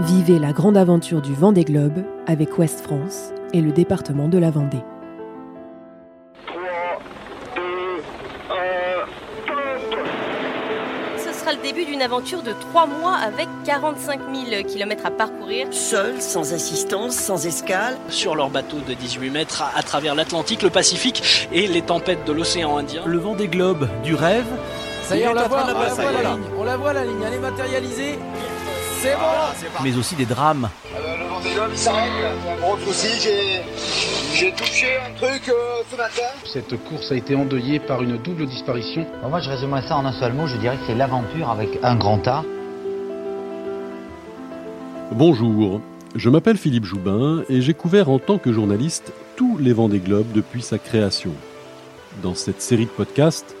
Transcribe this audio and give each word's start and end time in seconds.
Vivez 0.00 0.38
la 0.38 0.52
grande 0.52 0.76
aventure 0.76 1.20
du 1.20 1.34
Vendée 1.34 1.64
Globe 1.64 2.04
avec 2.28 2.56
Ouest 2.56 2.80
France 2.80 3.32
et 3.52 3.60
le 3.60 3.72
département 3.72 4.28
de 4.28 4.38
la 4.38 4.50
Vendée. 4.50 4.84
3, 6.46 6.56
2, 7.56 7.62
1, 11.16 11.18
Ce 11.18 11.32
sera 11.32 11.52
le 11.52 11.60
début 11.62 11.84
d'une 11.84 12.00
aventure 12.00 12.42
de 12.42 12.52
3 12.70 12.86
mois 12.86 13.16
avec 13.16 13.48
45 13.64 14.20
000 14.50 14.62
km 14.62 15.06
à 15.06 15.10
parcourir. 15.10 15.66
Seuls, 15.72 16.22
sans 16.22 16.52
assistance, 16.52 17.16
sans 17.16 17.44
escale. 17.44 17.96
sur 18.08 18.36
leur 18.36 18.50
bateau 18.50 18.76
de 18.86 18.94
18 18.94 19.30
mètres 19.30 19.62
à, 19.62 19.76
à 19.76 19.82
travers 19.82 20.14
l'Atlantique, 20.14 20.62
le 20.62 20.70
Pacifique 20.70 21.48
et 21.52 21.66
les 21.66 21.82
tempêtes 21.82 22.24
de 22.24 22.30
l'océan 22.32 22.76
Indien. 22.76 23.02
Le 23.04 23.18
vent 23.18 23.34
des 23.34 23.48
globes 23.48 23.88
du 24.04 24.14
rêve. 24.14 24.46
Ça 25.02 25.16
y 25.16 25.22
est, 25.22 25.28
on 25.28 25.32
la 25.32 25.48
voit, 25.48 25.64
on 25.64 25.66
la 25.66 25.72
voit 25.72 26.12
la 26.12 26.22
ligne, 26.22 26.42
on 26.56 26.64
la 26.64 26.76
voit 26.76 26.92
la 26.92 27.04
ligne, 27.04 27.22
elle 27.26 27.34
est 27.34 27.38
matérialisée. 27.38 28.18
C'est 29.00 29.14
bon 29.14 29.38
mais 29.84 29.96
aussi 29.96 30.16
des 30.16 30.26
drames. 30.26 30.68
le 30.92 31.28
Vendée 31.28 31.50
Globe 31.54 31.70
il 31.70 31.78
s'arrête, 31.78 32.10
il 32.16 32.22
y 32.22 32.48
a 32.48 32.52
un 32.52 32.56
gros 32.56 32.76
souci, 32.78 33.08
j'ai, 33.20 33.62
j'ai 34.34 34.52
touché 34.52 34.86
un 34.96 35.14
truc 35.14 35.48
euh, 35.48 35.82
ce 35.90 35.96
matin. 35.96 36.22
Cette 36.52 36.76
course 36.84 37.12
a 37.12 37.14
été 37.14 37.36
endeuillée 37.36 37.78
par 37.78 38.02
une 38.02 38.16
double 38.18 38.46
disparition. 38.46 39.06
Bon, 39.22 39.28
moi, 39.28 39.40
je 39.40 39.50
résumerais 39.50 39.82
ça 39.82 39.96
en 39.96 40.04
un 40.04 40.12
seul 40.12 40.32
mot. 40.32 40.46
Je 40.46 40.56
dirais 40.56 40.76
que 40.76 40.82
c'est 40.86 40.96
l'aventure 40.96 41.48
avec 41.48 41.78
un 41.82 41.94
grand 41.94 42.26
A. 42.26 42.44
Bonjour, 45.12 45.80
je 46.16 46.28
m'appelle 46.28 46.56
Philippe 46.56 46.84
Joubin 46.84 47.44
et 47.48 47.60
j'ai 47.60 47.74
couvert 47.74 48.10
en 48.10 48.18
tant 48.18 48.38
que 48.38 48.52
journaliste 48.52 49.12
tous 49.36 49.58
les 49.58 49.72
Vendée 49.72 50.00
Globes 50.00 50.32
depuis 50.34 50.62
sa 50.62 50.78
création. 50.78 51.32
Dans 52.22 52.34
cette 52.34 52.60
série 52.60 52.86
de 52.86 52.90
podcasts, 52.90 53.54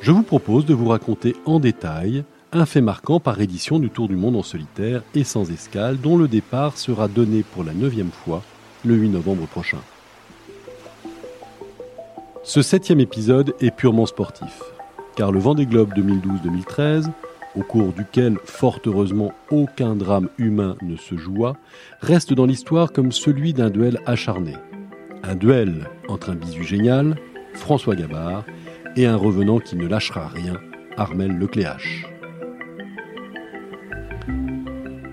je 0.00 0.12
vous 0.12 0.22
propose 0.22 0.64
de 0.64 0.74
vous 0.74 0.88
raconter 0.88 1.34
en 1.44 1.58
détail 1.58 2.24
un 2.52 2.66
fait 2.66 2.80
marquant 2.80 3.20
par 3.20 3.40
édition 3.40 3.78
du 3.78 3.90
Tour 3.90 4.08
du 4.08 4.16
Monde 4.16 4.36
en 4.36 4.42
solitaire 4.42 5.02
et 5.14 5.24
sans 5.24 5.50
escale 5.50 5.98
dont 6.00 6.16
le 6.16 6.28
départ 6.28 6.78
sera 6.78 7.08
donné 7.08 7.42
pour 7.42 7.64
la 7.64 7.72
neuvième 7.72 8.10
fois 8.10 8.42
le 8.84 8.94
8 8.94 9.08
novembre 9.10 9.46
prochain. 9.46 9.80
Ce 12.42 12.62
septième 12.62 13.00
épisode 13.00 13.54
est 13.60 13.74
purement 13.74 14.06
sportif, 14.06 14.62
car 15.16 15.32
le 15.32 15.40
Vendée 15.40 15.66
Globe 15.66 15.92
2012-2013 15.94 17.10
au 17.56 17.62
cours 17.62 17.92
duquel, 17.92 18.38
fort 18.44 18.80
heureusement, 18.84 19.32
aucun 19.50 19.96
drame 19.96 20.28
humain 20.38 20.76
ne 20.82 20.96
se 20.96 21.16
joua, 21.16 21.56
reste 22.00 22.34
dans 22.34 22.44
l'histoire 22.44 22.92
comme 22.92 23.12
celui 23.12 23.54
d'un 23.54 23.70
duel 23.70 23.98
acharné. 24.04 24.52
Un 25.22 25.34
duel 25.34 25.88
entre 26.08 26.30
un 26.30 26.34
bisu 26.34 26.64
génial, 26.64 27.16
François 27.54 27.96
Gabard, 27.96 28.44
et 28.94 29.06
un 29.06 29.16
revenant 29.16 29.58
qui 29.58 29.76
ne 29.76 29.86
lâchera 29.86 30.28
rien, 30.28 30.60
Armel 30.98 31.38
Lecléache. 31.38 32.06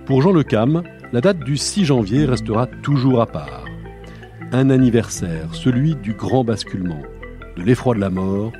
Pour 0.06 0.22
Jean 0.22 0.34
Le 0.34 0.44
Cam, 0.44 0.84
la 1.14 1.22
date 1.22 1.40
du 1.40 1.56
6 1.56 1.86
janvier 1.86 2.26
restera 2.26 2.68
toujours 2.68 3.22
à 3.22 3.26
part. 3.26 3.64
Un 4.52 4.70
anniversaire, 4.70 5.54
celui 5.54 5.96
du 5.96 6.14
grand 6.14 6.44
basculement, 6.44 7.02
de 7.56 7.64
l'effroi 7.64 7.96
de 7.96 8.02
la 8.02 8.10
mort, 8.10 8.52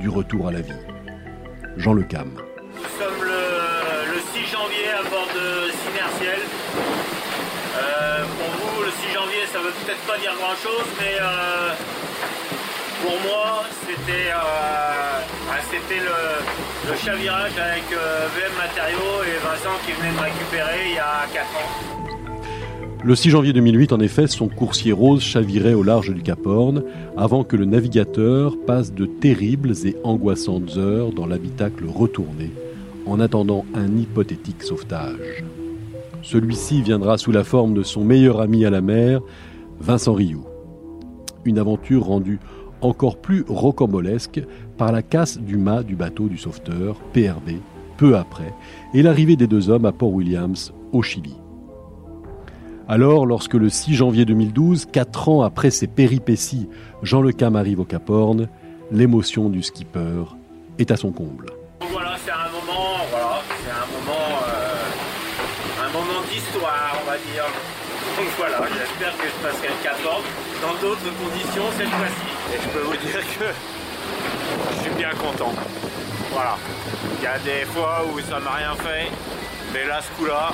du 0.00 0.08
retour 0.08 0.48
à 0.48 0.52
la 0.52 0.62
vie. 0.62 0.72
Jean 1.76 1.92
Le 1.92 2.02
Cam. 2.04 2.30
Nous 2.74 2.82
sommes 2.98 3.22
le, 3.22 4.14
le 4.14 4.20
6 4.32 4.50
janvier 4.50 4.88
à 4.98 5.02
bord 5.10 5.28
de 5.28 5.70
Simerciel. 5.84 6.40
Euh, 7.76 8.24
pour 8.38 8.50
vous, 8.56 8.82
le 8.84 8.90
6 8.90 9.14
janvier, 9.14 9.44
ça 9.52 9.58
veut 9.58 9.74
peut-être 9.84 10.04
pas 10.06 10.18
dire 10.18 10.32
grand-chose, 10.40 10.88
mais 10.98 11.20
euh, 11.20 11.74
pour 13.02 13.16
moi, 13.28 13.64
c'était 13.86 14.30
euh, 14.30 15.20
ah, 15.50 15.60
le, 16.88 16.96
chavirage 16.96 17.52
avec 17.58 17.84
euh, 17.92 18.26
VM 18.34 18.56
Matériaux 18.56 19.22
et 19.24 19.38
Vincent 19.44 19.76
qui 19.84 19.92
venait 19.92 20.12
me 20.12 20.20
récupérer 20.20 20.90
il 20.90 20.94
y 20.94 20.98
a 20.98 21.26
4 21.32 21.44
ans. 21.44 21.98
Le 23.04 23.14
6 23.14 23.30
janvier 23.30 23.52
2008, 23.52 23.92
en 23.92 24.00
effet, 24.00 24.26
son 24.26 24.48
coursier 24.48 24.92
rose 24.92 25.22
chavirait 25.22 25.74
au 25.74 25.84
large 25.84 26.12
du 26.12 26.22
Cap 26.22 26.44
Horn 26.44 26.82
avant 27.16 27.44
que 27.44 27.56
le 27.56 27.64
navigateur 27.64 28.56
passe 28.66 28.92
de 28.92 29.06
terribles 29.06 29.72
et 29.84 29.96
angoissantes 30.02 30.76
heures 30.76 31.12
dans 31.12 31.26
l'habitacle 31.26 31.84
retourné 31.86 32.50
en 33.06 33.20
attendant 33.20 33.64
un 33.74 33.96
hypothétique 33.96 34.62
sauvetage. 34.62 35.44
Celui-ci 36.22 36.82
viendra 36.82 37.18
sous 37.18 37.30
la 37.30 37.44
forme 37.44 37.74
de 37.74 37.84
son 37.84 38.04
meilleur 38.04 38.40
ami 38.40 38.64
à 38.64 38.70
la 38.70 38.80
mer, 38.80 39.20
Vincent 39.80 40.14
Rioux. 40.14 40.44
Une 41.44 41.58
aventure 41.58 42.04
rendue 42.04 42.40
encore 42.80 43.20
plus 43.20 43.44
rocambolesque 43.48 44.40
par 44.76 44.92
la 44.92 45.02
casse 45.02 45.38
du 45.38 45.56
mât 45.56 45.82
du 45.82 45.96
bateau 45.96 46.28
du 46.28 46.38
sauveteur, 46.38 46.96
PRB, 47.12 47.58
peu 47.96 48.16
après, 48.16 48.54
et 48.94 49.02
l'arrivée 49.02 49.36
des 49.36 49.46
deux 49.46 49.70
hommes 49.70 49.86
à 49.86 49.92
Port 49.92 50.12
Williams, 50.12 50.72
au 50.92 51.02
Chili. 51.02 51.36
Alors, 52.90 53.26
lorsque 53.26 53.54
le 53.54 53.68
6 53.68 53.94
janvier 53.94 54.24
2012, 54.24 54.86
quatre 54.86 55.28
ans 55.28 55.42
après 55.42 55.70
ses 55.70 55.86
péripéties, 55.86 56.68
Jean 57.02 57.20
Le 57.20 57.32
Cam 57.32 57.54
arrive 57.54 57.80
au 57.80 57.84
Cap 57.84 58.08
Horn, 58.08 58.48
l'émotion 58.90 59.50
du 59.50 59.62
skipper 59.62 60.24
est 60.78 60.90
à 60.90 60.96
son 60.96 61.12
comble. 61.12 61.52
Voilà, 61.90 62.16
c'est 62.24 62.30
un 62.30 62.50
moment, 62.50 62.96
voilà, 63.10 63.42
c'est 63.62 63.70
un 63.70 63.86
moment, 63.98 64.40
euh, 64.48 65.84
un 65.84 65.92
moment 65.92 66.22
d'histoire, 66.30 66.96
on 67.02 67.10
va 67.10 67.16
dire. 67.16 67.44
Donc 68.18 68.26
voilà, 68.36 68.58
j'espère 68.66 69.16
que 69.16 69.28
je 69.28 69.46
passerai 69.46 69.68
le 69.68 69.84
14 69.84 70.24
dans 70.60 70.74
d'autres 70.82 71.08
conditions 71.22 71.62
cette 71.78 71.88
fois-ci. 71.88 72.52
Et 72.52 72.58
je 72.60 72.68
peux 72.70 72.84
vous 72.84 72.96
dire 72.96 73.20
que 73.38 73.44
je 74.72 74.82
suis 74.82 74.90
bien 74.90 75.10
content. 75.10 75.52
Voilà. 76.32 76.56
Il 77.16 77.22
y 77.22 77.26
a 77.28 77.38
des 77.38 77.64
fois 77.66 78.04
où 78.12 78.18
ça 78.18 78.40
m'a 78.40 78.54
rien 78.54 78.74
fait, 78.74 79.06
mais 79.72 79.86
là, 79.86 80.00
ce 80.02 80.10
coup-là, 80.18 80.52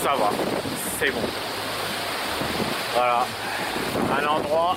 ça 0.00 0.10
va, 0.10 0.30
c'est 1.00 1.10
bon. 1.10 1.26
Voilà. 2.94 3.26
Un 4.20 4.26
endroit 4.26 4.76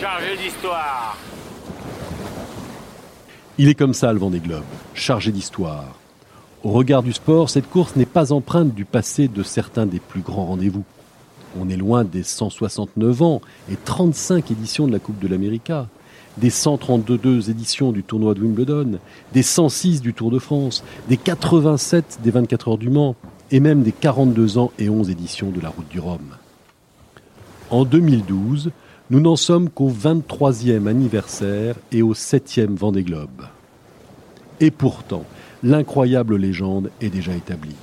chargé 0.00 0.36
d'histoire. 0.36 1.16
Il 3.58 3.68
est 3.68 3.74
comme 3.74 3.94
ça 3.94 4.12
le 4.12 4.20
Vendée 4.20 4.38
Globe, 4.38 4.62
chargé 4.94 5.32
d'histoire. 5.32 5.86
Au 6.64 6.70
regard 6.70 7.04
du 7.04 7.12
sport, 7.12 7.50
cette 7.50 7.70
course 7.70 7.94
n'est 7.94 8.04
pas 8.04 8.32
empreinte 8.32 8.74
du 8.74 8.84
passé 8.84 9.28
de 9.28 9.44
certains 9.44 9.86
des 9.86 10.00
plus 10.00 10.22
grands 10.22 10.46
rendez-vous. 10.46 10.82
On 11.58 11.68
est 11.68 11.76
loin 11.76 12.02
des 12.02 12.24
169 12.24 13.22
ans 13.22 13.40
et 13.70 13.76
35 13.76 14.50
éditions 14.50 14.88
de 14.88 14.92
la 14.92 14.98
Coupe 14.98 15.20
de 15.20 15.28
l'América, 15.28 15.86
des 16.36 16.50
132 16.50 17.48
éditions 17.48 17.92
du 17.92 18.02
tournoi 18.02 18.34
de 18.34 18.40
Wimbledon, 18.40 18.98
des 19.32 19.44
106 19.44 20.00
du 20.00 20.14
Tour 20.14 20.32
de 20.32 20.40
France, 20.40 20.82
des 21.08 21.16
87 21.16 22.18
des 22.24 22.32
24 22.32 22.68
heures 22.68 22.78
du 22.78 22.90
Mans 22.90 23.14
et 23.52 23.60
même 23.60 23.82
des 23.82 23.92
42 23.92 24.58
ans 24.58 24.72
et 24.80 24.88
11 24.88 25.10
éditions 25.10 25.50
de 25.50 25.60
la 25.60 25.68
Route 25.68 25.88
du 25.88 26.00
Rhum. 26.00 26.34
En 27.70 27.84
2012, 27.84 28.72
nous 29.10 29.20
n'en 29.20 29.36
sommes 29.36 29.70
qu'au 29.70 29.90
23e 29.90 30.88
anniversaire 30.88 31.76
et 31.92 32.02
au 32.02 32.14
7e 32.14 32.76
Vendée 32.76 33.04
Globe. 33.04 33.46
Et 34.60 34.72
pourtant, 34.72 35.24
l'incroyable 35.62 36.36
légende 36.36 36.90
est 37.00 37.10
déjà 37.10 37.34
établie. 37.34 37.76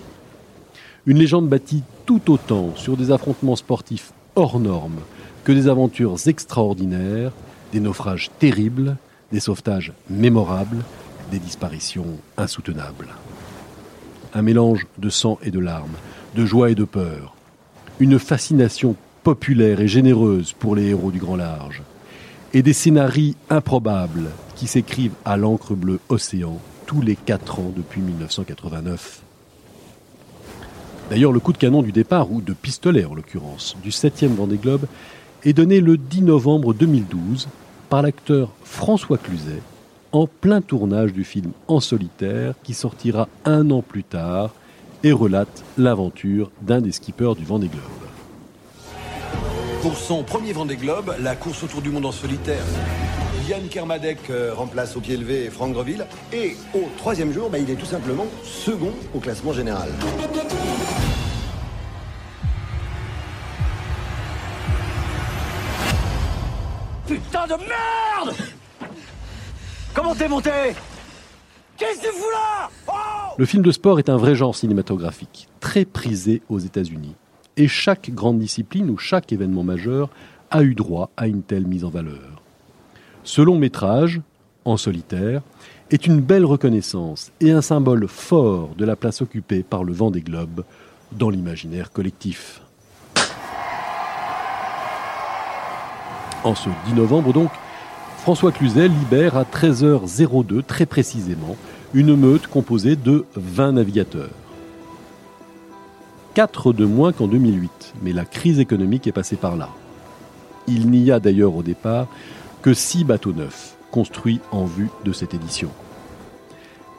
Une 1.06 1.18
légende 1.18 1.47
bâtie 1.47 1.84
tout 2.06 2.31
autant 2.31 2.75
sur 2.75 2.97
des 2.97 3.12
affrontements 3.12 3.56
sportifs 3.56 4.12
hors 4.36 4.59
normes 4.59 5.02
que 5.44 5.52
des 5.52 5.68
aventures 5.68 6.16
extraordinaires, 6.28 7.31
des 7.72 7.80
naufrages 7.80 8.31
terribles, 8.40 8.97
des 9.31 9.40
sauvetages 9.40 9.94
mémorables, 10.09 10.84
des 11.31 11.40
disparitions 11.40 12.18
insoutenables. 12.38 13.09
Un 14.34 14.41
mélange 14.41 14.88
de 14.97 15.09
sang 15.09 15.38
et 15.44 15.52
de 15.52 15.59
larmes, 15.59 15.96
de 16.35 16.46
joie 16.46 16.72
et 16.72 16.75
de 16.75 16.84
peur, 16.84 17.35
une 18.00 18.19
fascination 18.19 18.96
populaire 19.24 19.80
et 19.80 19.88
généreuse 19.88 20.53
pour 20.53 20.75
les 20.75 20.88
héros 20.88 21.12
du 21.12 21.19
grand 21.19 21.35
large, 21.35 21.81
et 22.53 22.62
des 22.62 22.74
scénarios 22.74 23.34
improbables 23.50 24.30
qui 24.56 24.68
s'écrivent 24.68 25.16
à 25.25 25.38
l'encre 25.38 25.75
bleue 25.75 26.00
océan 26.09 26.59
tous 26.85 27.01
les 27.01 27.16
quatre 27.16 27.59
ans 27.59 27.72
depuis 27.76 28.02
1989. 28.02 29.22
D'ailleurs, 31.09 31.32
le 31.32 31.40
coup 31.40 31.53
de 31.53 31.58
canon 31.58 31.82
du 31.82 31.91
départ, 31.91 32.32
ou 32.32 32.41
de 32.41 32.53
pistolet 32.53 33.05
en 33.05 33.14
l'occurrence, 33.14 33.76
du 33.84 33.90
7e 33.90 34.35
Vendée 34.35 34.58
Globe 34.58 34.85
est 35.43 35.53
donné 35.53 35.79
le 35.79 35.97
10 35.97 36.23
novembre 36.23 36.73
2012 36.73 37.47
par 37.90 38.02
l'acteur 38.02 38.52
François 38.64 39.17
Cluzet 39.17 39.61
en 40.11 40.28
plein 40.28 40.61
tournage 40.61 41.14
du 41.14 41.23
film 41.23 41.52
En 41.67 41.79
solitaire 41.79 42.55
qui 42.64 42.73
sortira 42.73 43.28
un 43.43 43.70
an 43.70 43.82
plus 43.82 44.03
tard 44.03 44.52
et 45.03 45.11
relate 45.11 45.64
l'aventure 45.78 46.49
d'un 46.61 46.82
des 46.82 46.91
skippers 46.91 47.35
du 47.35 47.46
Vendée 47.46 47.67
Globe. 47.67 47.84
Pour 49.82 49.97
son 49.97 50.23
premier 50.23 50.53
Vendée 50.53 50.78
Globe, 50.78 51.14
la 51.20 51.35
course 51.35 51.64
autour 51.64 51.82
du 51.82 51.91
monde 51.91 52.08
en 52.08 52.11
solitaire, 52.11 52.64
Yann 53.47 53.68
Kermadec 53.68 54.18
euh, 54.32 54.56
remplace 54.56 54.97
au 54.97 55.02
pied 55.02 55.16
levé 55.18 55.52
Franck 55.52 55.74
Greville. 55.74 56.08
Et 56.34 56.56
au 56.74 56.90
troisième 56.97 57.32
jour, 57.32 57.47
bah, 57.50 57.59
il 57.59 57.70
est 57.70 57.76
tout 57.76 57.86
simplement 57.86 58.26
second 58.44 58.92
au 59.14 59.20
classement 59.20 59.53
général. 59.53 59.90
Putain 67.08 67.46
de 67.46 67.53
merde 67.53 68.36
Comment 69.94 70.16
t'es 70.16 70.28
monté? 70.28 70.50
Qu'est-ce 71.78 72.00
que 72.00 72.08
tu 72.08 72.14
fous 72.14 72.32
là? 72.32 72.70
Oh 72.88 73.36
Le 73.38 73.46
film 73.46 73.62
de 73.62 73.72
sport 73.72 74.00
est 74.00 74.09
un 74.09 74.18
vrai 74.18 74.34
genre 74.34 74.56
cinématographique, 74.56 75.50
très 75.59 75.86
prisé 75.86 76.42
aux 76.50 76.59
États-Unis. 76.59 77.14
Et 77.58 77.68
chaque 77.68 78.09
grande 78.09 78.40
discipline 78.40 78.90
ou 78.90 78.97
chaque 78.97 79.32
événement 79.32 79.64
majeur 79.64 80.09
a 80.50 80.64
eu 80.64 80.74
droit 80.74 81.12
à 81.16 81.28
une 81.28 81.44
telle 81.44 81.68
mise 81.68 81.86
en 81.86 81.90
valeur. 81.90 82.45
Ce 83.25 83.41
long 83.41 83.57
métrage, 83.57 84.22
en 84.66 84.77
solitaire, 84.77 85.41
est 85.89 86.05
une 86.05 86.22
belle 86.22 86.45
reconnaissance 86.45 87.31
et 87.41 87.49
un 87.49 87.63
symbole 87.63 88.07
fort 88.07 88.69
de 88.77 88.85
la 88.85 88.95
place 88.95 89.19
occupée 89.23 89.63
par 89.63 89.83
le 89.83 89.93
vent 89.93 90.11
des 90.11 90.22
globes 90.22 90.63
dans 91.11 91.31
l'imaginaire 91.31 91.91
collectif. 91.91 92.61
En 96.43 96.53
ce 96.53 96.69
10 96.85 96.93
novembre 96.93 97.33
donc, 97.33 97.49
François 98.19 98.51
Cluzel 98.51 98.91
libère 98.91 99.35
à 99.37 99.43
13h02 99.43 100.61
très 100.61 100.85
précisément 100.85 101.57
une 101.95 102.16
meute 102.16 102.45
composée 102.45 102.95
de 102.95 103.25
20 103.35 103.72
navigateurs. 103.72 104.29
4 106.35 106.73
de 106.73 106.85
moins 106.85 107.11
qu'en 107.11 107.27
2008, 107.27 107.95
mais 108.03 108.13
la 108.13 108.25
crise 108.25 108.59
économique 108.59 109.07
est 109.07 109.11
passée 109.11 109.35
par 109.35 109.55
là. 109.55 109.69
Il 110.67 110.91
n'y 110.91 111.09
a 111.09 111.19
d'ailleurs 111.19 111.55
au 111.55 111.63
départ 111.63 112.07
que 112.66 112.73
6 112.73 113.03
bateaux 113.03 113.32
neufs 113.32 113.78
construits 113.91 114.40
en 114.52 114.66
vue 114.66 114.90
de 115.03 115.12
cette 115.12 115.35
édition. 115.35 115.70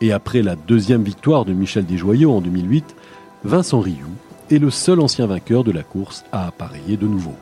Et 0.00 0.12
après 0.12 0.40
la 0.40 0.54
deuxième 0.54 1.02
victoire 1.02 1.44
de 1.44 1.52
Michel 1.52 1.84
Desjoyaux 1.84 2.30
en 2.30 2.40
2008, 2.40 2.94
Vincent 3.42 3.80
Rioux 3.80 4.14
est 4.52 4.60
le 4.60 4.70
seul 4.70 5.00
ancien 5.00 5.26
vainqueur 5.26 5.64
de 5.64 5.72
la 5.72 5.82
course 5.82 6.24
à 6.30 6.46
appareiller 6.46 6.96
de 6.96 7.08
nouveau. 7.08 7.34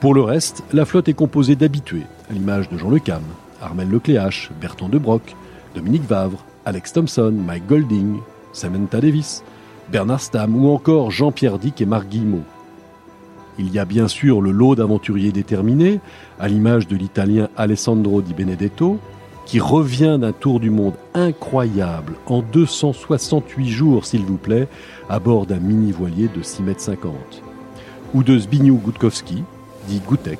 Pour 0.00 0.14
le 0.14 0.22
reste, 0.22 0.64
la 0.72 0.86
flotte 0.86 1.10
est 1.10 1.12
composée 1.12 1.56
d'habitués, 1.56 2.06
à 2.30 2.32
l'image 2.32 2.70
de 2.70 2.78
Jean 2.78 2.88
Le 2.88 3.00
Cam, 3.00 3.22
Armel 3.60 3.90
Lecléache, 3.90 4.50
Bertrand 4.58 4.88
De 4.88 4.96
Broc, 4.96 5.36
Dominique 5.74 6.08
Vavre, 6.08 6.42
Alex 6.64 6.94
Thompson, 6.94 7.34
Mike 7.36 7.66
Golding, 7.66 8.16
Samantha 8.54 9.02
Davis, 9.02 9.44
Bernard 9.90 10.22
Stam 10.22 10.56
ou 10.56 10.70
encore 10.70 11.10
Jean-Pierre 11.10 11.58
Dick 11.58 11.82
et 11.82 11.86
Marc 11.86 12.08
Guillemot. 12.08 12.44
Il 13.58 13.72
y 13.72 13.78
a 13.78 13.84
bien 13.84 14.08
sûr 14.08 14.40
le 14.40 14.50
lot 14.50 14.74
d'aventuriers 14.74 15.32
déterminés, 15.32 16.00
à 16.40 16.48
l'image 16.48 16.88
de 16.88 16.96
l'italien 16.96 17.48
Alessandro 17.56 18.22
Di 18.22 18.32
Benedetto, 18.32 18.98
qui 19.44 19.60
revient 19.60 20.18
d'un 20.20 20.32
tour 20.32 20.60
du 20.60 20.70
monde 20.70 20.94
incroyable 21.14 22.14
en 22.26 22.42
268 22.42 23.68
jours, 23.68 24.06
s'il 24.06 24.22
vous 24.22 24.36
plaît, 24.36 24.68
à 25.08 25.18
bord 25.18 25.46
d'un 25.46 25.58
mini-voilier 25.58 26.28
de 26.34 26.42
6 26.42 26.62
mètres 26.62 26.80
50. 26.80 27.14
Ou 28.14 28.22
de 28.22 28.38
Zbigniew 28.38 28.76
Gutkowski, 28.76 29.42
dit 29.88 30.00
Gutek, 30.08 30.38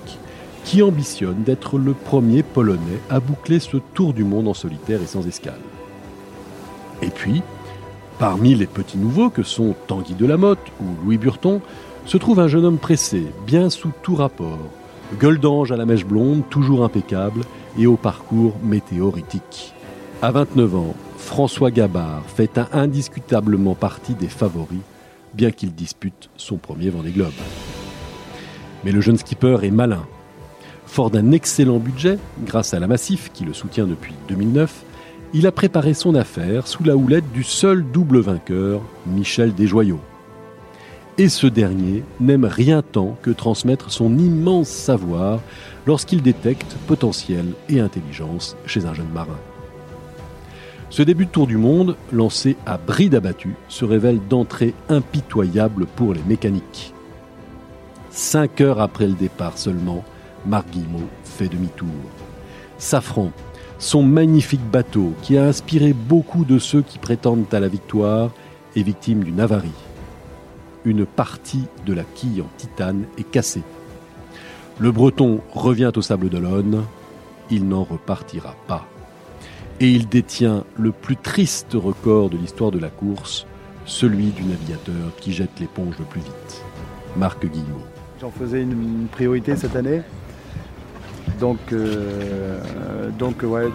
qui 0.65 0.83
ambitionne 0.83 1.43
d'être 1.43 1.79
le 1.79 1.93
premier 1.93 2.43
Polonais 2.43 3.01
à 3.11 3.21
boucler 3.21 3.59
ce 3.59 3.77
tour 3.95 4.15
du 4.15 4.25
monde 4.25 4.49
en 4.49 4.55
solitaire 4.55 5.03
et 5.03 5.07
sans 5.07 5.27
escale. 5.27 5.55
Et 7.03 7.11
puis, 7.11 7.43
parmi 8.19 8.55
les 8.55 8.67
petits 8.67 8.99
nouveaux 8.99 9.31
que 9.31 9.43
sont 9.43 9.75
Tanguy 9.89 10.15
Delamotte 10.15 10.71
ou 10.81 10.85
Louis 11.05 11.19
Burton, 11.19 11.61
se 12.07 12.17
trouve 12.17 12.41
un 12.41 12.49
jeune 12.49 12.65
homme 12.65 12.79
pressé, 12.79 13.27
bien 13.47 13.71
sous 13.71 13.93
tout 14.03 14.15
rapport, 14.15 14.59
gueule 15.21 15.39
d'ange 15.39 15.73
à 15.73 15.77
la 15.77 15.87
mèche 15.87 16.05
blonde, 16.05 16.43
toujours 16.51 16.85
impeccable, 16.85 17.43
et 17.79 17.87
au 17.87 17.97
parcours 17.97 18.55
météoritique. 18.63 19.73
À 20.21 20.31
29 20.31 20.75
ans, 20.77 20.95
François 21.17 21.71
Gabard 21.71 22.25
fait 22.27 22.61
indiscutablement 22.73 23.75
partie 23.75 24.15
des 24.15 24.29
favoris, 24.29 24.81
bien 25.35 25.51
qu'il 25.51 25.73
dispute 25.73 26.31
son 26.37 26.57
premier 26.57 26.91
Vendée 26.91 27.11
Globe. 27.11 27.33
Mais 28.85 28.93
le 28.93 29.01
jeune 29.01 29.17
skipper 29.17 29.59
est 29.63 29.71
malin. 29.71 30.05
Fort 30.87 31.11
d'un 31.11 31.33
excellent 31.33 31.79
budget, 31.79 32.19
grâce 32.45 32.75
à 32.75 32.81
la 32.81 32.87
Massif 32.87 33.31
qui 33.33 33.45
le 33.45 33.55
soutient 33.55 33.87
depuis 33.87 34.15
2009, 34.29 34.85
il 35.33 35.47
a 35.47 35.53
préparé 35.53 35.95
son 35.95 36.15
affaire 36.15 36.67
sous 36.67 36.85
la 36.85 36.97
houlette 36.97 37.33
du 37.33 37.45
seul 37.45 37.83
double 37.91 38.21
vainqueur, 38.21 38.83
Michel 39.07 39.55
Desjoyaux. 39.55 40.01
Et 41.19 41.29
ce 41.29 41.47
dernier 41.47 42.05
n'aime 42.21 42.47
rien 42.47 42.81
tant 42.81 43.19
que 43.21 43.31
transmettre 43.31 43.93
son 43.93 44.17
immense 44.17 44.69
savoir 44.69 45.41
lorsqu'il 45.87 46.23
détecte 46.23 46.75
potentiel 46.87 47.47
et 47.69 47.81
intelligence 47.81 48.57
chez 48.67 48.87
un 48.87 48.95
jeune 48.95 49.13
marin. 49.13 49.39
Ce 50.89 51.03
début 51.03 51.27
de 51.27 51.31
tour 51.31 51.47
du 51.47 51.57
monde, 51.57 51.97
lancé 52.13 52.57
à 52.67 52.79
bride 52.79 53.15
abattue, 53.15 53.57
se 53.69 53.85
révèle 53.85 54.21
d'entrée 54.29 54.75
impitoyable 54.89 55.87
pour 55.87 56.15
les 56.15 56.23
mécaniques. 56.23 56.95
Cinq 58.11 58.61
heures 58.61 58.81
après 58.81 59.07
le 59.07 59.15
départ 59.15 59.59
seulement, 59.59 60.05
Marc 60.47 60.67
fait 61.25 61.49
demi-tour. 61.49 61.89
Safran, 62.79 63.33
son 63.79 64.03
magnifique 64.03 64.65
bateau 64.71 65.15
qui 65.23 65.39
a 65.39 65.45
inspiré 65.45 65.93
beaucoup 65.93 66.45
de 66.45 66.59
ceux 66.59 66.83
qui 66.83 66.99
prétendent 66.99 67.53
à 67.53 67.61
la 67.61 67.69
victoire, 67.69 68.31
est 68.77 68.83
victime 68.83 69.25
d'une 69.25 69.41
avarie. 69.41 69.71
Une 70.85 71.07
partie 71.07 71.65
de 71.87 71.93
la 71.93 72.03
quille 72.03 72.43
en 72.43 72.49
titane 72.57 73.05
est 73.19 73.31
cassée. 73.31 73.63
Le 74.79 74.91
Breton 74.91 75.41
revient 75.53 75.93
au 75.95 76.03
Sable 76.03 76.29
d'Olonne, 76.29 76.85
il 77.51 77.69
n'en 77.69 77.85
repartira 77.85 78.57
pas. 78.67 78.87
Et 79.81 79.91
il 79.91 80.09
détient 80.09 80.65
le 80.77 80.93
plus 80.93 81.17
triste 81.17 81.75
record 81.75 82.31
de 82.31 82.37
l'histoire 82.37 82.71
de 82.71 82.79
la 82.79 82.89
course, 82.89 83.47
celui 83.85 84.31
du 84.31 84.43
navigateur 84.45 85.15
qui 85.21 85.33
jette 85.33 85.61
l'éponge 85.61 85.99
le 85.99 86.05
plus 86.05 86.21
vite. 86.21 86.63
Marc 87.17 87.45
Guillemot. 87.47 87.83
J'en 88.21 88.31
faisais 88.31 88.63
une 88.63 89.07
priorité 89.11 89.57
cette 89.57 89.77
année. 89.77 90.03
Donc, 91.41 91.59
euh, 91.73 93.11
donc 93.19 93.43
ouais, 93.43 93.69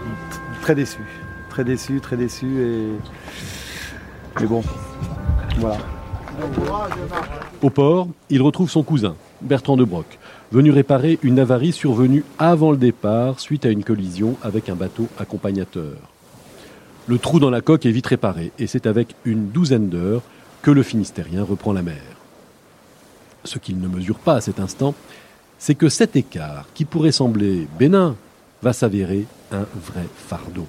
très 0.62 0.76
déçu. 0.76 1.00
Très 1.50 1.64
déçu, 1.64 2.00
très 2.00 2.18
déçu. 2.18 2.46
Et... 2.62 2.88
Mais 4.40 4.48
bon, 4.48 4.64
voilà. 5.58 5.78
Au 7.62 7.70
port, 7.70 8.08
il 8.30 8.42
retrouve 8.42 8.70
son 8.70 8.84
cousin, 8.84 9.16
Bertrand 9.42 9.78
de 9.78 9.84
Broc, 9.84 10.20
venu 10.52 10.72
réparer 10.72 11.20
une 11.24 11.40
avarie 11.40 11.72
survenue 11.72 12.24
avant 12.38 12.72
le 12.72 12.78
départ 12.78 13.40
suite 13.40 13.66
à 13.66 13.70
une 13.70 13.84
collision 13.84 14.38
avec 14.44 14.70
un 14.70 14.76
bateau 14.76 15.08
accompagnateur. 15.18 15.96
Le 17.08 17.18
trou 17.18 17.40
dans 17.40 17.50
la 17.50 17.62
coque 17.62 17.86
est 17.86 17.92
vite 17.92 18.08
réparé 18.08 18.52
et 18.60 18.68
c'est 18.68 18.86
avec 18.86 19.16
une 19.26 19.50
douzaine 19.50 19.90
d'heures 19.90 20.22
que 20.62 20.72
le 20.72 20.84
Finistérien 20.84 21.44
reprend 21.44 21.74
la 21.74 21.82
mer. 21.82 22.02
Ce 23.44 23.60
qu'il 23.60 23.80
ne 23.80 23.88
mesure 23.88 24.20
pas 24.20 24.36
à 24.36 24.42
cet 24.42 24.60
instant, 24.60 24.94
c'est 25.58 25.76
que 25.76 25.90
cet 25.90 26.16
écart, 26.16 26.66
qui 26.74 26.86
pourrait 26.86 27.12
sembler 27.12 27.68
bénin, 27.80 28.16
va 28.62 28.74
s'avérer 28.74 29.26
un 29.52 29.66
vrai 29.76 30.06
fardeau. 30.16 30.68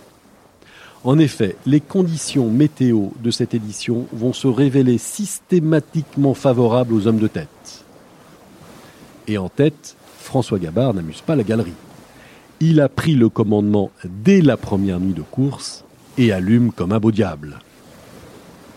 En 1.05 1.19
effet, 1.19 1.57
les 1.65 1.81
conditions 1.81 2.51
météo 2.51 3.09
de 3.21 3.31
cette 3.31 3.55
édition 3.55 4.07
vont 4.13 4.33
se 4.33 4.49
révéler 4.49 4.99
systématiquement 4.99 6.35
favorables 6.35 6.93
aux 6.93 7.07
hommes 7.07 7.19
de 7.19 7.29
tête. 7.29 7.85
Et 9.29 9.39
en 9.39 9.49
tête, 9.49 9.97
François 10.19 10.59
Gabard 10.59 10.95
n'amuse 10.95 11.21
pas 11.21 11.37
la 11.37 11.45
galerie. 11.45 11.75
Il 12.61 12.81
a 12.81 12.89
pris 12.89 13.15
le 13.15 13.29
commandement 13.29 13.91
dès 14.05 14.41
la 14.41 14.57
première 14.57 14.99
nuit 14.99 15.13
de 15.13 15.23
course 15.23 15.85
et 16.17 16.33
allume 16.33 16.73
comme 16.73 16.93
un 16.93 16.99
beau 16.99 17.13
diable. 17.13 17.61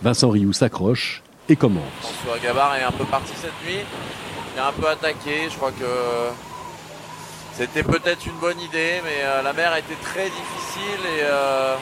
Vincent 0.03 0.29
Rioux 0.29 0.53
s'accroche 0.53 1.23
et 1.49 1.55
commence. 1.55 1.83
François 2.01 2.37
Gabard 2.39 2.75
est 2.75 2.83
un 2.83 2.91
peu 2.91 3.05
parti 3.05 3.33
cette 3.35 3.49
nuit. 3.65 3.81
Il 4.55 4.59
a 4.59 4.67
un 4.67 4.73
peu 4.73 4.87
attaqué. 4.87 5.49
Je 5.49 5.55
crois 5.55 5.71
que 5.71 5.85
c'était 7.53 7.83
peut-être 7.83 8.25
une 8.27 8.37
bonne 8.39 8.59
idée, 8.59 9.01
mais 9.03 9.23
euh, 9.23 9.41
la 9.41 9.53
mer 9.53 9.75
était 9.75 9.99
très 10.03 10.25
difficile 10.25 11.05
et 11.17 11.23
euh, 11.23 11.75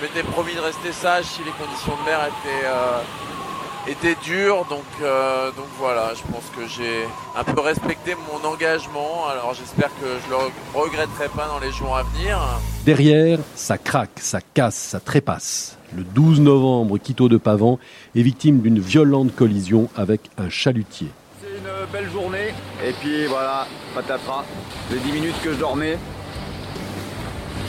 je 0.00 0.06
m'étais 0.06 0.22
promis 0.22 0.54
de 0.54 0.60
rester 0.60 0.92
sage 0.92 1.24
si 1.24 1.40
les 1.44 1.50
conditions 1.50 1.92
de 2.00 2.04
mer 2.08 2.20
étaient 2.20 2.66
euh, 2.66 3.90
était 3.90 4.16
dur. 4.22 4.64
Donc, 4.68 4.84
euh, 5.02 5.50
donc 5.52 5.66
voilà, 5.78 6.12
je 6.14 6.32
pense 6.32 6.44
que 6.56 6.66
j'ai 6.66 7.06
un 7.36 7.44
peu 7.44 7.60
respecté 7.60 8.14
mon 8.30 8.48
engagement. 8.48 9.26
Alors 9.28 9.54
j'espère 9.54 9.88
que 10.00 10.06
je 10.24 10.30
le 10.30 10.36
regretterai 10.74 11.28
pas 11.28 11.48
dans 11.48 11.58
les 11.58 11.72
jours 11.72 11.96
à 11.96 12.02
venir. 12.04 12.38
Derrière, 12.84 13.38
ça 13.54 13.78
craque, 13.78 14.18
ça 14.20 14.40
casse, 14.40 14.76
ça 14.76 15.00
trépasse. 15.00 15.76
Le 15.94 16.04
12 16.04 16.40
novembre, 16.40 16.98
Quito 16.98 17.28
de 17.28 17.36
Pavan 17.36 17.78
est 18.14 18.22
victime 18.22 18.60
d'une 18.60 18.78
violente 18.78 19.34
collision 19.34 19.88
avec 19.96 20.20
un 20.38 20.48
chalutier. 20.48 21.08
C'est 21.42 21.48
une 21.48 21.92
belle 21.92 22.10
journée. 22.10 22.54
Et 22.86 22.92
puis 22.92 23.26
voilà, 23.26 23.66
patatras, 23.94 24.44
les 24.90 24.98
10 24.98 25.12
minutes 25.12 25.42
que 25.42 25.52
je 25.52 25.58
dormais. 25.58 25.98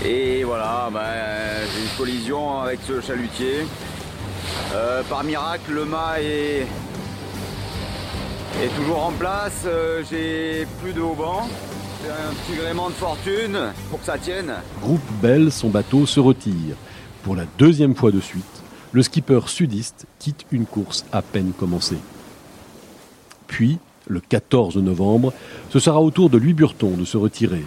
Et 0.03 0.43
voilà, 0.43 0.89
bah, 0.91 1.03
j'ai 1.73 1.83
une 1.83 1.97
collision 1.97 2.59
avec 2.59 2.79
ce 2.87 3.01
chalutier. 3.01 3.67
Euh, 4.73 5.03
par 5.03 5.23
miracle, 5.23 5.71
le 5.71 5.85
mât 5.85 6.19
est, 6.21 6.65
toujours 8.75 9.03
en 9.05 9.11
place. 9.11 9.63
Euh, 9.65 10.01
j'ai 10.09 10.65
plus 10.81 10.93
de 10.93 11.01
haubans. 11.01 11.47
C'est 12.03 12.09
un 12.09 12.33
petit 12.33 12.59
gréement 12.59 12.89
de 12.89 12.95
fortune 12.95 13.59
pour 13.91 13.99
que 13.99 14.05
ça 14.05 14.17
tienne. 14.17 14.51
Groupe 14.81 15.01
Bell, 15.21 15.51
son 15.51 15.69
bateau 15.69 16.07
se 16.07 16.19
retire. 16.19 16.75
Pour 17.21 17.35
la 17.35 17.45
deuxième 17.59 17.93
fois 17.93 18.11
de 18.11 18.19
suite, 18.19 18.63
le 18.93 19.03
skipper 19.03 19.41
sudiste 19.45 20.07
quitte 20.17 20.47
une 20.51 20.65
course 20.65 21.05
à 21.11 21.21
peine 21.21 21.51
commencée. 21.51 21.99
Puis, 23.45 23.77
le 24.07 24.19
14 24.19 24.77
novembre, 24.77 25.31
ce 25.69 25.77
sera 25.77 26.01
au 26.01 26.09
tour 26.09 26.31
de 26.31 26.39
Louis 26.39 26.53
Burton 26.53 26.95
de 26.95 27.05
se 27.05 27.17
retirer. 27.17 27.63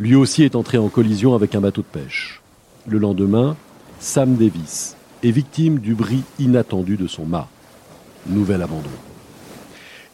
Lui 0.00 0.14
aussi 0.14 0.42
est 0.42 0.56
entré 0.56 0.78
en 0.78 0.88
collision 0.88 1.34
avec 1.34 1.54
un 1.54 1.60
bateau 1.60 1.82
de 1.82 2.00
pêche. 2.00 2.40
Le 2.86 2.98
lendemain, 2.98 3.56
Sam 4.00 4.36
Davis, 4.36 4.96
est 5.22 5.30
victime 5.30 5.78
du 5.78 5.94
bris 5.94 6.22
inattendu 6.38 6.96
de 6.96 7.06
son 7.06 7.26
mât. 7.26 7.48
Nouvel 8.26 8.62
abandon. 8.62 8.90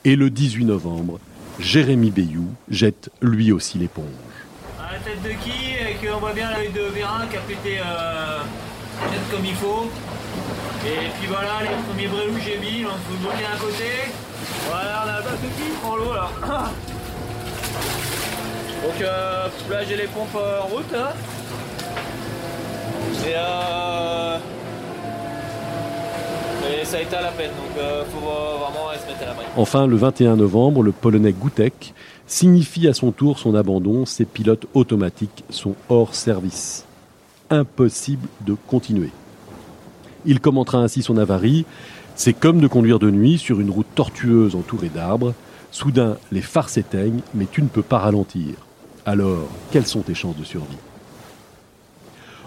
Et 0.04 0.16
le 0.16 0.30
18 0.30 0.64
novembre, 0.64 1.20
Jérémy 1.58 2.10
Bayou 2.10 2.46
jette 2.70 3.10
lui 3.22 3.52
aussi 3.52 3.78
l'éponge. 3.78 4.04
À 4.78 4.92
la 4.92 4.98
tête 4.98 5.22
de 5.22 5.30
qui 5.42 5.74
Et 5.74 6.06
qu'on 6.06 6.18
voit 6.18 6.32
bien 6.32 6.50
l'œil 6.50 6.70
de 6.72 6.82
Vérin 6.94 7.26
qui 7.30 7.36
a 7.36 7.40
pété 7.40 7.78
euh, 7.78 8.40
peut-être 9.00 9.30
comme 9.30 9.44
il 9.44 9.54
faut. 9.54 9.90
Et 10.86 11.08
puis 11.18 11.28
voilà, 11.28 11.62
les 11.62 11.82
premiers 11.88 12.08
brélous 12.08 12.34
que 12.34 12.40
j'ai 12.40 12.58
mis, 12.58 12.84
on 12.84 12.90
peut 12.90 13.18
bloquer 13.20 13.42
d'un 13.42 13.58
côté. 13.58 14.12
Voilà, 14.68 15.04
on 15.04 15.08
a 15.08 15.12
la 15.12 15.22
base 15.22 15.40
de 15.40 15.48
qui 15.48 15.70
prend 15.80 15.96
l'eau 15.96 16.14
là. 16.14 16.30
Donc 18.82 19.00
euh, 19.02 19.48
là 19.70 19.84
j'ai 19.84 19.96
les 19.96 20.06
pompes 20.06 20.28
euh, 20.36 20.60
en 20.60 20.66
route. 20.66 20.94
Hein. 20.94 21.08
Et, 23.26 23.32
euh, 23.34 24.38
et 26.80 26.84
ça 26.84 26.98
a 26.98 27.00
été 27.00 27.16
à 27.16 27.22
la 27.22 27.30
peine, 27.30 27.50
donc 27.50 27.70
il 27.76 28.12
faut 28.12 28.20
vraiment 28.20 28.90
se 28.92 29.06
mettre 29.06 29.22
à 29.22 29.26
la 29.26 29.34
main. 29.34 29.42
Enfin, 29.56 29.86
le 29.86 29.96
21 29.96 30.36
novembre, 30.36 30.82
le 30.82 30.92
Polonais 30.92 31.32
Gutek 31.32 31.94
signifie 32.26 32.86
à 32.86 32.94
son 32.94 33.10
tour 33.10 33.38
son 33.38 33.54
abandon. 33.54 34.06
Ses 34.06 34.24
pilotes 34.24 34.66
automatiques 34.74 35.44
sont 35.50 35.74
hors 35.88 36.14
service. 36.14 36.84
Impossible 37.50 38.28
de 38.42 38.54
continuer. 38.66 39.10
Il 40.26 40.40
commentera 40.40 40.78
ainsi 40.78 41.02
son 41.02 41.16
avarie. 41.16 41.64
C'est 42.14 42.34
comme 42.34 42.60
de 42.60 42.66
conduire 42.66 42.98
de 42.98 43.10
nuit 43.10 43.38
sur 43.38 43.60
une 43.60 43.70
route 43.70 43.86
tortueuse 43.94 44.54
entourée 44.54 44.90
d'arbres. 44.90 45.34
Soudain, 45.70 46.16
les 46.32 46.42
phares 46.42 46.68
s'éteignent, 46.68 47.20
mais 47.34 47.46
tu 47.50 47.62
ne 47.62 47.68
peux 47.68 47.82
pas 47.82 47.98
ralentir. 47.98 48.54
Alors, 49.08 49.48
quelles 49.70 49.86
sont 49.86 50.02
tes 50.02 50.14
chances 50.14 50.36
de 50.36 50.44
survie? 50.44 50.76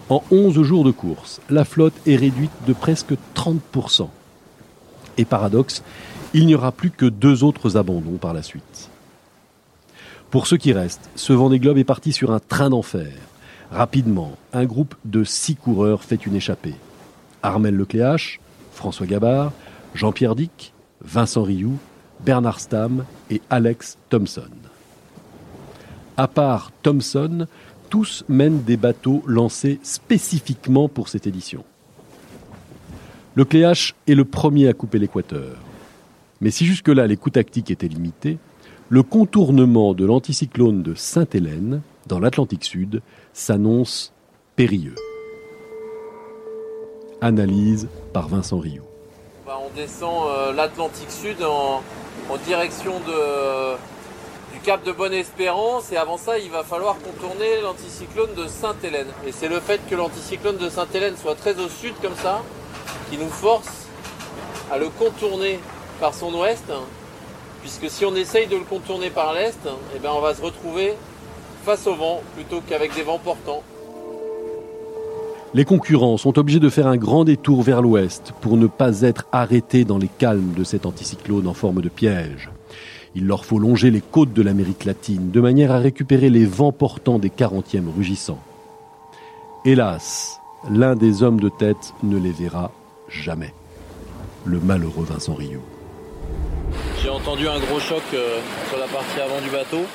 En 0.09 0.21
11 0.29 0.61
jours 0.61 0.83
de 0.83 0.91
course, 0.91 1.41
la 1.49 1.65
flotte 1.65 1.95
est 2.05 2.15
réduite 2.15 2.51
de 2.67 2.73
presque 2.73 3.15
30%. 3.33 4.07
Et 5.17 5.25
paradoxe, 5.25 5.81
il 6.35 6.45
n'y 6.45 6.53
aura 6.53 6.71
plus 6.71 6.91
que 6.91 7.07
deux 7.07 7.43
autres 7.43 7.77
abandons 7.77 8.17
par 8.17 8.35
la 8.35 8.43
suite. 8.43 8.91
Pour 10.29 10.45
ceux 10.45 10.57
qui 10.57 10.71
restent, 10.71 11.09
ce 11.15 11.33
Vendée 11.33 11.57
Globe 11.57 11.79
est 11.79 11.83
parti 11.83 12.13
sur 12.13 12.31
un 12.31 12.39
train 12.39 12.69
d'enfer. 12.69 13.11
Rapidement, 13.71 14.37
un 14.53 14.65
groupe 14.65 14.93
de 15.03 15.23
six 15.23 15.55
coureurs 15.55 16.03
fait 16.03 16.27
une 16.27 16.35
échappée. 16.35 16.75
Armel 17.41 17.75
Lecléache, 17.75 18.39
François 18.71 19.07
Gabard, 19.07 19.51
Jean-Pierre 19.95 20.35
Dick, 20.35 20.73
Vincent 21.03 21.41
Rioux, 21.41 21.79
Bernard 22.19 22.59
Stam 22.59 23.05
et 23.31 23.41
Alex 23.49 23.97
Thompson. 24.11 24.51
À 26.17 26.27
part 26.27 26.71
Thompson, 26.83 27.47
tous 27.89 28.23
mènent 28.29 28.63
des 28.63 28.77
bateaux 28.77 29.23
lancés 29.25 29.79
spécifiquement 29.83 30.87
pour 30.87 31.09
cette 31.09 31.27
édition. 31.27 31.63
Le 33.35 33.45
Cléache 33.45 33.95
est 34.07 34.15
le 34.15 34.25
premier 34.25 34.67
à 34.67 34.73
couper 34.73 34.99
l'équateur. 34.99 35.57
Mais 36.41 36.51
si 36.51 36.65
jusque-là 36.65 37.07
les 37.07 37.17
coups 37.17 37.33
tactiques 37.33 37.71
étaient 37.71 37.87
limités, 37.87 38.37
le 38.89 39.03
contournement 39.03 39.93
de 39.93 40.05
l'anticyclone 40.05 40.83
de 40.83 40.95
Sainte-Hélène, 40.95 41.81
dans 42.07 42.19
l'Atlantique 42.19 42.65
Sud, 42.65 43.01
s'annonce 43.31 44.11
périlleux. 44.57 44.95
Analyse 47.21 47.87
par 48.11 48.27
Vincent 48.27 48.59
Rioux. 48.59 48.83
Bah, 49.45 49.59
on 49.65 49.73
descend 49.75 50.27
euh, 50.27 50.53
l'Atlantique 50.53 51.11
Sud 51.11 51.41
en, 51.43 51.81
direction 52.45 52.93
de, 53.07 53.75
cap 54.63 54.85
de 54.85 54.91
Bonne-Espérance 54.91 55.91
et 55.91 55.97
avant 55.97 56.17
ça 56.17 56.37
il 56.37 56.51
va 56.51 56.63
falloir 56.63 56.95
contourner 56.99 57.61
l'anticyclone 57.63 58.33
de 58.35 58.47
Sainte-Hélène. 58.47 59.07
Et 59.25 59.31
c'est 59.31 59.47
le 59.47 59.59
fait 59.59 59.81
que 59.89 59.95
l'anticyclone 59.95 60.57
de 60.57 60.69
Sainte-Hélène 60.69 61.15
soit 61.17 61.35
très 61.35 61.59
au 61.59 61.67
sud 61.67 61.93
comme 62.01 62.15
ça 62.15 62.41
qui 63.09 63.17
nous 63.17 63.29
force 63.29 63.87
à 64.71 64.77
le 64.77 64.89
contourner 64.89 65.59
par 65.99 66.13
son 66.13 66.33
ouest 66.33 66.71
puisque 67.61 67.89
si 67.89 68.05
on 68.05 68.15
essaye 68.15 68.47
de 68.47 68.55
le 68.55 68.63
contourner 68.63 69.09
par 69.09 69.33
l'est, 69.33 69.59
eh 69.95 69.99
ben 69.99 70.09
on 70.15 70.21
va 70.21 70.35
se 70.35 70.41
retrouver 70.41 70.93
face 71.63 71.87
au 71.87 71.95
vent 71.95 72.21
plutôt 72.35 72.61
qu'avec 72.67 72.93
des 72.95 73.03
vents 73.03 73.19
portants. 73.19 73.63
Les 75.53 75.65
concurrents 75.65 76.17
sont 76.17 76.39
obligés 76.39 76.59
de 76.59 76.69
faire 76.69 76.87
un 76.87 76.97
grand 76.97 77.25
détour 77.25 77.61
vers 77.61 77.81
l'ouest 77.81 78.31
pour 78.41 78.57
ne 78.57 78.67
pas 78.67 79.01
être 79.01 79.27
arrêtés 79.31 79.85
dans 79.85 79.97
les 79.97 80.07
calmes 80.07 80.53
de 80.55 80.63
cet 80.63 80.85
anticyclone 80.85 81.47
en 81.47 81.53
forme 81.53 81.81
de 81.81 81.89
piège. 81.89 82.49
Il 83.13 83.27
leur 83.27 83.45
faut 83.45 83.59
longer 83.59 83.91
les 83.91 84.01
côtes 84.01 84.31
de 84.33 84.41
l'Amérique 84.41 84.85
latine 84.85 85.31
de 85.31 85.41
manière 85.41 85.71
à 85.71 85.79
récupérer 85.79 86.29
les 86.29 86.45
vents 86.45 86.71
portants 86.71 87.19
des 87.19 87.29
40e 87.29 87.93
rugissants. 87.93 88.39
Hélas, 89.65 90.39
l'un 90.69 90.95
des 90.95 91.21
hommes 91.21 91.39
de 91.39 91.49
tête 91.49 91.93
ne 92.03 92.17
les 92.17 92.31
verra 92.31 92.71
jamais. 93.09 93.53
Le 94.45 94.59
malheureux 94.59 95.05
Vincent 95.05 95.33
Rioux. 95.33 95.61
J'ai 97.01 97.09
entendu 97.09 97.47
un 97.47 97.59
gros 97.59 97.79
choc 97.79 98.01
euh, 98.13 98.39
sur 98.69 98.79
la 98.79 98.87
partie 98.87 99.19
avant 99.19 99.41
du 99.41 99.49
bateau. 99.49 99.85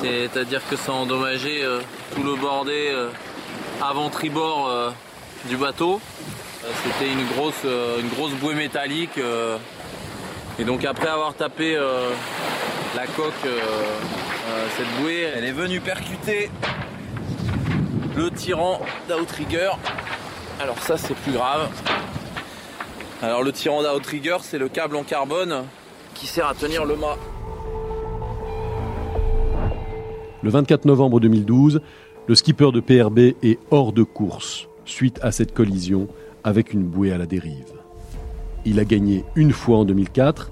C'est-à-dire 0.00 0.60
que 0.68 0.76
ça 0.76 0.92
a 0.92 0.94
endommagé 0.94 1.62
euh, 1.62 1.80
tout 2.14 2.22
le 2.22 2.36
bordé 2.36 2.90
euh, 2.90 3.10
avant 3.82 4.08
tribord 4.08 4.92
du 5.48 5.56
bateau. 5.56 6.00
C'était 6.84 7.12
une 7.12 7.24
grosse 7.26 8.32
bouée 8.40 8.54
métallique. 8.54 9.20
Et 10.58 10.64
donc 10.64 10.84
après 10.84 11.08
avoir 11.08 11.34
tapé 11.34 11.76
la 12.96 13.06
coque, 13.06 13.32
cette 14.76 15.00
bouée, 15.00 15.28
elle 15.34 15.44
est 15.44 15.52
venue 15.52 15.80
percuter 15.80 16.50
le 18.16 18.30
tirant 18.30 18.80
d'outrigger. 19.08 19.70
Alors 20.60 20.78
ça 20.80 20.96
c'est 20.96 21.14
plus 21.14 21.32
grave. 21.32 21.68
Alors 23.22 23.42
le 23.42 23.52
tirant 23.52 23.82
d'outrigger 23.82 24.38
c'est 24.40 24.58
le 24.58 24.68
câble 24.68 24.96
en 24.96 25.04
carbone 25.04 25.64
qui 26.14 26.26
sert 26.26 26.46
à 26.46 26.54
tenir 26.54 26.84
le 26.84 26.96
mât. 26.96 27.16
Le 30.42 30.50
24 30.50 30.84
novembre 30.84 31.20
2012, 31.20 31.80
le 32.26 32.34
skipper 32.34 32.72
de 32.72 32.80
PRB 32.80 33.34
est 33.42 33.58
hors 33.70 33.92
de 33.92 34.02
course 34.02 34.68
suite 34.84 35.18
à 35.22 35.30
cette 35.32 35.54
collision 35.54 36.08
avec 36.44 36.72
une 36.72 36.82
bouée 36.82 37.12
à 37.12 37.18
la 37.18 37.26
dérive. 37.26 37.77
Il 38.64 38.80
a 38.80 38.84
gagné 38.84 39.24
une 39.36 39.52
fois 39.52 39.78
en 39.78 39.84
2004, 39.84 40.50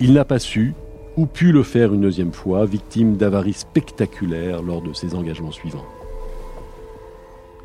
il 0.00 0.12
n'a 0.12 0.24
pas 0.24 0.38
su 0.38 0.74
ou 1.16 1.26
pu 1.26 1.52
le 1.52 1.62
faire 1.62 1.94
une 1.94 2.00
deuxième 2.00 2.32
fois, 2.32 2.66
victime 2.66 3.16
d'avaries 3.16 3.52
spectaculaires 3.52 4.62
lors 4.62 4.82
de 4.82 4.92
ses 4.92 5.14
engagements 5.14 5.52
suivants. 5.52 5.84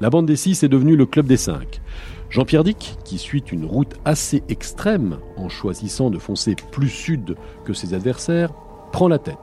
La 0.01 0.09
bande 0.09 0.27
des 0.27 0.35
six 0.35 0.63
est 0.63 0.69
devenue 0.69 0.95
le 0.95 1.05
club 1.05 1.25
des 1.25 1.37
cinq. 1.37 1.81
Jean-Pierre 2.29 2.63
Dick, 2.63 2.97
qui 3.03 3.17
suit 3.17 3.43
une 3.51 3.65
route 3.65 3.95
assez 4.05 4.43
extrême 4.49 5.17
en 5.35 5.49
choisissant 5.49 6.09
de 6.11 6.19
foncer 6.19 6.55
plus 6.71 6.89
sud 6.89 7.35
que 7.65 7.73
ses 7.73 7.93
adversaires, 7.93 8.53
prend 8.91 9.07
la 9.07 9.17
tête. 9.17 9.35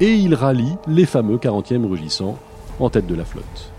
Et 0.00 0.12
il 0.12 0.34
rallie 0.34 0.76
les 0.86 1.06
fameux 1.06 1.38
40e 1.38 1.86
rugissants 1.86 2.38
en 2.78 2.90
tête 2.90 3.06
de 3.06 3.14
la 3.14 3.24
flotte. 3.24 3.72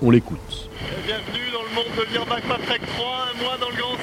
On 0.00 0.10
l'écoute. 0.10 0.70
Bienvenue 1.04 1.50
dans 1.52 1.62
le 1.62 1.74
monde 1.74 1.86
de 1.96 2.48
Patrick 2.48 2.86
3, 2.86 3.06
un 3.34 3.42
mois 3.42 3.58
dans 3.58 3.68
le 3.68 3.76
Grand. 3.76 3.97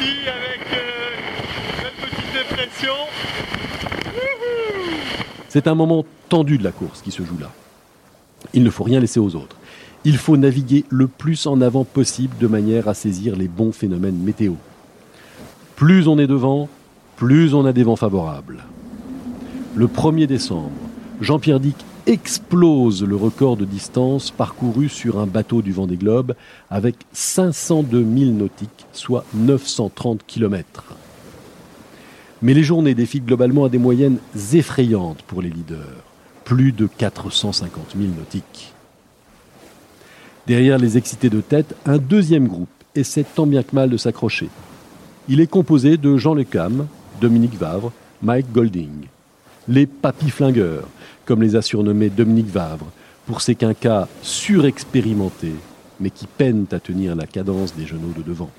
Avec 0.00 0.60
euh. 0.72 0.98
C'est 5.48 5.66
un 5.66 5.74
moment 5.74 6.04
tendu 6.28 6.58
de 6.58 6.64
la 6.64 6.72
course 6.72 7.02
qui 7.02 7.10
se 7.10 7.24
joue 7.24 7.38
là. 7.40 7.50
Il 8.54 8.62
ne 8.62 8.70
faut 8.70 8.84
rien 8.84 9.00
laisser 9.00 9.18
aux 9.18 9.34
autres. 9.34 9.56
Il 10.04 10.16
faut 10.16 10.36
naviguer 10.36 10.84
le 10.88 11.08
plus 11.08 11.46
en 11.46 11.60
avant 11.60 11.84
possible 11.84 12.36
de 12.38 12.46
manière 12.46 12.86
à 12.86 12.94
saisir 12.94 13.34
les 13.34 13.48
bons 13.48 13.72
phénomènes 13.72 14.18
météo. 14.18 14.52
Plus 15.74 16.06
on 16.06 16.18
est 16.18 16.26
devant, 16.26 16.68
plus 17.16 17.54
on 17.54 17.66
a 17.66 17.72
des 17.72 17.82
vents 17.82 17.96
favorables. 17.96 18.64
Le 19.74 19.86
1er 19.86 20.26
décembre, 20.26 20.70
Jean-Pierre 21.20 21.60
Dick 21.60 21.76
explose 22.08 23.04
le 23.04 23.16
record 23.16 23.58
de 23.58 23.66
distance 23.66 24.30
parcouru 24.30 24.88
sur 24.88 25.18
un 25.18 25.26
bateau 25.26 25.60
du 25.60 25.72
Vendée 25.72 25.98
Globe 25.98 26.34
avec 26.70 26.96
502 27.12 27.98
000 27.98 28.30
nautiques, 28.30 28.86
soit 28.94 29.26
930 29.34 30.22
km. 30.26 30.84
Mais 32.40 32.54
les 32.54 32.62
journées 32.62 32.94
défilent 32.94 33.26
globalement 33.26 33.66
à 33.66 33.68
des 33.68 33.76
moyennes 33.76 34.20
effrayantes 34.54 35.20
pour 35.22 35.42
les 35.42 35.50
leaders, 35.50 36.02
plus 36.44 36.72
de 36.72 36.86
450 36.86 37.94
000 37.94 38.10
nautiques. 38.16 38.72
Derrière 40.46 40.78
les 40.78 40.96
excités 40.96 41.28
de 41.28 41.42
tête, 41.42 41.74
un 41.84 41.98
deuxième 41.98 42.48
groupe 42.48 42.70
essaie 42.94 43.24
tant 43.34 43.46
bien 43.46 43.62
que 43.62 43.74
mal 43.74 43.90
de 43.90 43.98
s'accrocher. 43.98 44.48
Il 45.28 45.42
est 45.42 45.46
composé 45.46 45.98
de 45.98 46.16
Jean 46.16 46.32
Lecam, 46.32 46.86
Dominique 47.20 47.58
Vavre, 47.58 47.92
Mike 48.22 48.50
Golding. 48.50 49.08
Les 49.68 49.86
papis 49.86 50.30
flingueurs, 50.30 50.88
comme 51.26 51.42
les 51.42 51.54
a 51.54 51.60
surnommés 51.60 52.08
Dominique 52.08 52.48
Vavre, 52.48 52.86
pour 53.26 53.42
ces 53.42 53.54
quinquas 53.54 54.08
surexpérimentés, 54.22 55.56
mais 56.00 56.08
qui 56.08 56.26
peinent 56.26 56.66
à 56.72 56.80
tenir 56.80 57.14
la 57.14 57.26
cadence 57.26 57.74
des 57.74 57.86
genoux 57.86 58.14
de 58.16 58.22
devant. 58.22 58.50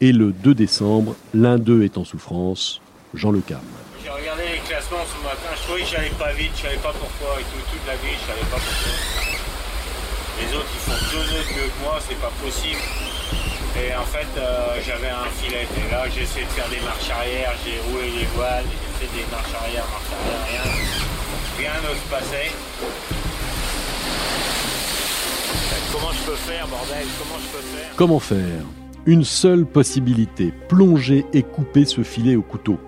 Et 0.00 0.12
le 0.12 0.32
2 0.32 0.54
décembre, 0.54 1.14
l'un 1.34 1.58
d'eux 1.58 1.84
est 1.84 1.98
en 1.98 2.04
souffrance, 2.04 2.80
Jean 3.12 3.30
Le 3.30 3.40
Cam. 3.40 3.60
J'ai 4.02 4.08
regardé 4.08 4.44
les 4.44 4.60
classements 4.66 5.04
ce 5.04 5.22
matin, 5.22 5.52
je 5.54 5.62
trouvais 5.64 5.82
que 5.82 5.88
j'allais 5.88 6.16
pas 6.18 6.32
vite, 6.32 6.52
je 6.56 6.62
savais 6.62 6.76
pas 6.76 6.94
pourquoi, 6.96 7.36
et 7.38 7.44
tout, 7.44 7.60
toute 7.70 7.86
la 7.86 7.96
vie, 7.96 8.16
je 8.16 8.26
savais 8.26 8.48
pas 8.48 8.56
pourquoi. 8.56 9.30
Les 10.40 10.56
autres, 10.56 10.72
ils 10.72 10.84
font 10.88 11.00
deux 11.12 11.24
nœuds 11.28 11.48
mieux 11.52 11.68
que 11.68 11.84
moi, 11.84 12.00
c'est 12.00 12.16
pas 12.16 12.32
possible. 12.42 12.80
Et 13.76 13.94
en 13.94 14.08
fait, 14.08 14.26
euh, 14.38 14.80
j'avais 14.82 15.10
un 15.10 15.28
filet. 15.36 15.68
Et 15.76 15.92
là, 15.92 16.08
j'ai 16.08 16.22
essayé 16.22 16.46
de 16.46 16.50
faire 16.50 16.68
des 16.70 16.80
marches 16.80 17.10
arrière, 17.10 17.52
j'ai 17.62 17.78
roulé 17.92 18.08
les 18.18 18.26
voiles, 18.34 18.64
des 19.00 19.06
arrière, 19.34 19.56
arrière, 19.60 19.84
rien. 20.46 20.62
Rien 21.58 21.72
ne 21.80 21.94
se. 21.94 22.52
Comment 25.92 26.12
je 26.12 26.30
peux 26.30 26.36
faire, 26.36 26.68
bordel? 26.68 27.06
Comment 27.96 28.18
je 28.18 28.28
peux 28.28 28.36
faire? 28.36 28.64
Une 29.06 29.24
seule 29.24 29.64
possibilité, 29.64 30.52
plonger 30.68 31.24
et 31.32 31.42
couper 31.42 31.86
ce 31.86 32.02
filet 32.02 32.36
au 32.36 32.42
couteau. 32.42 32.78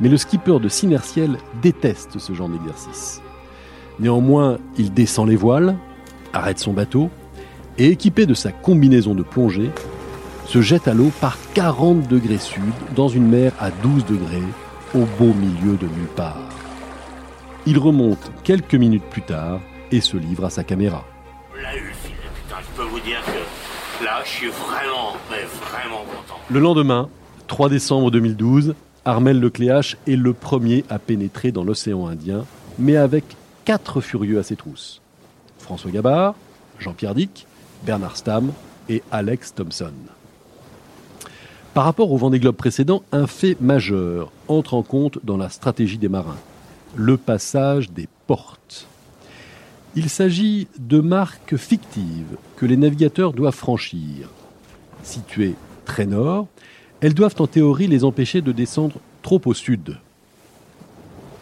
Mais 0.00 0.10
le 0.10 0.18
skipper 0.18 0.60
de 0.60 0.68
Sinertiel 0.68 1.38
déteste 1.62 2.18
ce 2.18 2.34
genre 2.34 2.50
d'exercice. 2.50 3.22
Néanmoins, 4.00 4.58
il 4.76 4.92
descend 4.92 5.28
les 5.28 5.36
voiles, 5.36 5.76
arrête 6.34 6.58
son 6.58 6.74
bateau, 6.74 7.08
et 7.78 7.88
équipé 7.88 8.26
de 8.26 8.34
sa 8.34 8.52
combinaison 8.52 9.14
de 9.14 9.22
plongée, 9.22 9.70
se 10.46 10.60
jette 10.60 10.86
à 10.86 10.92
l'eau 10.92 11.10
par 11.20 11.38
40 11.54 12.08
degrés 12.08 12.38
sud 12.38 12.62
dans 12.94 13.08
une 13.08 13.26
mer 13.26 13.52
à 13.58 13.70
12 13.70 14.04
degrés 14.04 14.42
au 14.94 15.04
beau 15.18 15.34
milieu 15.34 15.76
de 15.76 15.86
nulle 15.86 16.08
part. 16.14 16.48
Il 17.66 17.78
remonte 17.78 18.30
quelques 18.44 18.74
minutes 18.74 19.04
plus 19.10 19.22
tard 19.22 19.60
et 19.90 20.00
se 20.00 20.16
livre 20.16 20.44
à 20.44 20.50
sa 20.50 20.64
caméra. 20.64 21.04
Là, 21.60 21.76
eu 21.76 21.86
le 21.86 21.92
filet, 21.92 22.16
putain, 22.34 22.60
je 22.60 22.76
peux 22.76 22.88
vous 22.88 23.00
dire 23.00 23.20
que 23.24 24.04
là, 24.04 24.20
je 24.24 24.28
suis 24.28 24.48
vraiment, 24.48 25.14
mais 25.30 25.42
vraiment 25.42 26.04
content. 26.04 26.38
Le 26.48 26.60
lendemain, 26.60 27.08
3 27.48 27.68
décembre 27.68 28.10
2012, 28.10 28.74
Armel 29.04 29.40
Lecléache 29.40 29.96
est 30.06 30.16
le 30.16 30.32
premier 30.32 30.84
à 30.88 30.98
pénétrer 30.98 31.52
dans 31.52 31.64
l'océan 31.64 32.06
Indien, 32.06 32.44
mais 32.78 32.96
avec 32.96 33.24
quatre 33.64 34.00
furieux 34.00 34.38
à 34.38 34.42
ses 34.42 34.56
trousses. 34.56 35.00
François 35.58 35.90
Gabard, 35.90 36.34
Jean-Pierre 36.78 37.14
Dick, 37.14 37.46
Bernard 37.84 38.16
Stamm 38.16 38.52
et 38.88 39.02
Alex 39.10 39.54
Thompson. 39.54 39.92
Par 41.74 41.84
rapport 41.84 42.12
au 42.12 42.16
Vendée 42.16 42.38
Globe 42.38 42.54
précédent, 42.54 43.02
un 43.10 43.26
fait 43.26 43.60
majeur 43.60 44.30
entre 44.46 44.74
en 44.74 44.82
compte 44.82 45.18
dans 45.24 45.36
la 45.36 45.48
stratégie 45.48 45.98
des 45.98 46.08
marins 46.08 46.38
le 46.96 47.16
passage 47.16 47.90
des 47.90 48.08
portes. 48.26 48.86
Il 49.96 50.08
s'agit 50.08 50.68
de 50.78 51.00
marques 51.00 51.56
fictives 51.56 52.36
que 52.56 52.66
les 52.66 52.76
navigateurs 52.76 53.32
doivent 53.32 53.54
franchir. 53.54 54.28
Situées 55.02 55.54
très 55.84 56.06
nord, 56.06 56.46
elles 57.00 57.14
doivent 57.14 57.34
en 57.38 57.46
théorie 57.46 57.86
les 57.86 58.04
empêcher 58.04 58.40
de 58.40 58.52
descendre 58.52 59.00
trop 59.22 59.40
au 59.44 59.54
sud. 59.54 59.98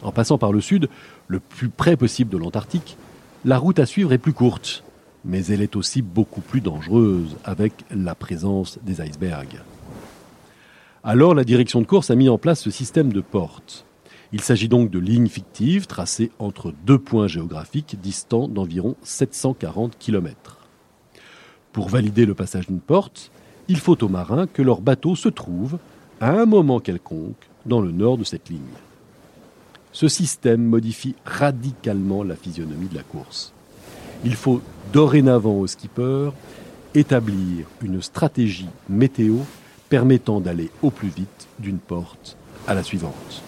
En 0.03 0.13
passant 0.13 0.39
par 0.39 0.53
le 0.53 0.61
sud, 0.61 0.89
le 1.29 1.41
plus 1.41 1.69
près 1.69 1.97
possible 1.97 2.31
de 2.31 2.39
l'Antarctique, 2.39 2.97
la 3.45 3.59
route 3.59 3.79
à 3.79 3.87
suivre 3.87 4.13
est 4.13 4.19
plus 4.19 4.33
courte, 4.33 4.85
mais 5.25 5.45
elle 5.47 5.63
est 5.63 5.77
aussi 5.77 6.03
beaucoup 6.03 6.41
plus 6.41 6.61
dangereuse 6.61 7.37
avec 7.45 7.73
la 7.95 8.15
présence 8.15 8.79
des 8.83 9.01
icebergs. 9.01 9.61
Alors 11.05 11.35
la 11.35 11.43
direction 11.43 11.81
de 11.81 11.87
course 11.87 12.13
a 12.13 12.15
mis 12.15 12.29
en 12.29 12.39
place 12.39 12.61
ce 12.61 12.71
système 12.71 13.13
de 13.13 13.21
portes. 13.21 13.85
Il 14.33 14.41
s'agit 14.41 14.69
donc 14.69 14.89
de 14.89 15.01
lignes 15.01 15.27
fictives 15.27 15.89
tracées 15.89 16.31
entre 16.39 16.73
deux 16.87 16.99
points 16.99 17.27
géographiques 17.27 18.01
distants 18.01 18.47
d'environ 18.47 18.95
740 19.03 19.99
km. 19.99 20.59
Pour 21.73 21.89
valider 21.89 22.25
le 22.25 22.35
passage 22.35 22.69
d'une 22.69 22.79
porte, 22.79 23.33
il 23.67 23.79
faut 23.79 24.03
aux 24.05 24.09
marins 24.09 24.47
que 24.47 24.63
leur 24.63 24.81
bateau 24.81 25.17
se 25.17 25.29
trouve, 25.29 25.79
à 26.21 26.31
un 26.31 26.47
moment 26.47 26.79
quelconque, 26.79 27.49
dans 27.67 27.81
le 27.81 27.91
nord 27.91 28.17
de 28.17 28.25
cette 28.25 28.49
ligne. 28.49 28.61
Ce 29.91 30.07
système 30.07 30.63
modifie 30.63 31.17
radicalement 31.25 32.23
la 32.23 32.37
physionomie 32.37 32.89
de 32.89 32.95
la 32.95 33.03
course. 33.03 33.53
Il 34.25 34.37
faut 34.37 34.63
dorénavant 34.93 35.59
au 35.59 35.67
skipper 35.67 36.31
établir 36.95 37.67
une 37.83 38.01
stratégie 38.01 38.69
météo 38.89 39.39
permettant 39.93 40.41
d'aller 40.41 40.71
au 40.83 40.89
plus 40.91 41.11
vite 41.11 41.49
d'une 41.59 41.79
porte 41.79 42.39
à 42.67 42.73
la 42.73 42.83
suivante. 42.83 43.43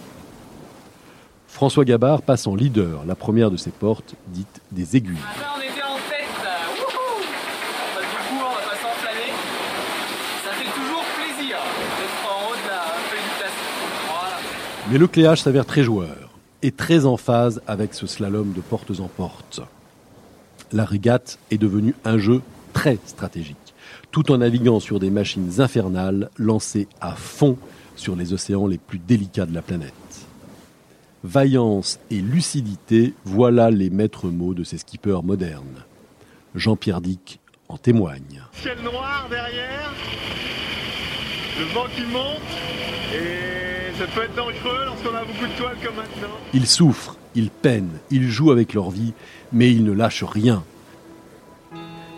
François 1.48 1.86
Gabard 1.86 2.20
passe 2.20 2.46
en 2.46 2.54
leader 2.54 3.06
la 3.06 3.14
première 3.14 3.50
de 3.50 3.56
ces 3.56 3.70
portes, 3.70 4.14
dites 4.26 4.60
des 4.70 4.94
aiguilles. 4.94 5.16
on 5.16 5.60
était 5.62 5.82
en 5.82 5.94
tête, 5.94 6.28
wouhou 6.76 7.22
bah, 7.96 8.02
Du 8.02 8.16
coup, 8.28 8.44
on 8.44 8.54
va 8.56 8.60
pas 8.60 8.76
s'enflammer. 8.76 9.32
Ça 10.44 10.50
fait 10.50 10.70
toujours 10.78 11.04
plaisir 11.16 11.56
d'être 11.96 12.26
en 12.28 12.50
haut 12.50 12.56
de 12.56 12.68
la 12.68 12.82
félicitation. 13.08 13.86
Voilà. 14.06 14.36
Mais 14.90 14.98
le 14.98 15.06
cléage 15.06 15.40
s'avère 15.40 15.64
très 15.64 15.82
joueur 15.82 16.28
et 16.60 16.72
très 16.72 17.06
en 17.06 17.16
phase 17.16 17.62
avec 17.66 17.94
ce 17.94 18.06
slalom 18.06 18.52
de 18.52 18.60
portes 18.60 19.00
en 19.00 19.08
porte. 19.08 19.62
La 20.72 20.84
régate 20.84 21.38
est 21.50 21.56
devenue 21.56 21.94
un 22.04 22.18
jeu 22.18 22.42
très 22.74 22.98
stratégique, 23.06 23.63
tout 24.14 24.30
en 24.30 24.38
naviguant 24.38 24.78
sur 24.78 25.00
des 25.00 25.10
machines 25.10 25.60
infernales 25.60 26.30
lancées 26.38 26.86
à 27.00 27.16
fond 27.16 27.58
sur 27.96 28.14
les 28.14 28.32
océans 28.32 28.68
les 28.68 28.78
plus 28.78 29.00
délicats 29.00 29.44
de 29.44 29.52
la 29.52 29.60
planète. 29.60 29.92
Vaillance 31.24 31.98
et 32.12 32.20
lucidité, 32.20 33.12
voilà 33.24 33.72
les 33.72 33.90
maîtres 33.90 34.28
mots 34.28 34.54
de 34.54 34.62
ces 34.62 34.78
skippers 34.78 35.24
modernes. 35.24 35.82
Jean-Pierre 36.54 37.00
Dick 37.00 37.40
en 37.68 37.76
témoigne. 37.76 38.44
Ciel 38.52 38.78
noir 38.84 39.26
derrière, 39.28 39.92
le 41.58 41.64
vent 41.74 41.86
qui 41.96 42.02
monte, 42.02 42.52
et 43.12 43.98
ça 43.98 44.06
peut 44.06 44.22
être 44.22 44.36
dangereux 44.36 44.84
lorsqu'on 44.86 45.16
a 45.16 45.24
beaucoup 45.24 45.52
de 45.52 45.58
toiles 45.58 45.76
comme 45.84 45.96
maintenant. 45.96 46.36
Ils 46.52 46.68
souffrent, 46.68 47.16
ils 47.34 47.50
peinent, 47.50 47.98
ils 48.12 48.30
jouent 48.30 48.52
avec 48.52 48.74
leur 48.74 48.90
vie, 48.90 49.12
mais 49.52 49.72
ils 49.72 49.82
ne 49.82 49.90
lâchent 49.90 50.22
rien. 50.22 50.62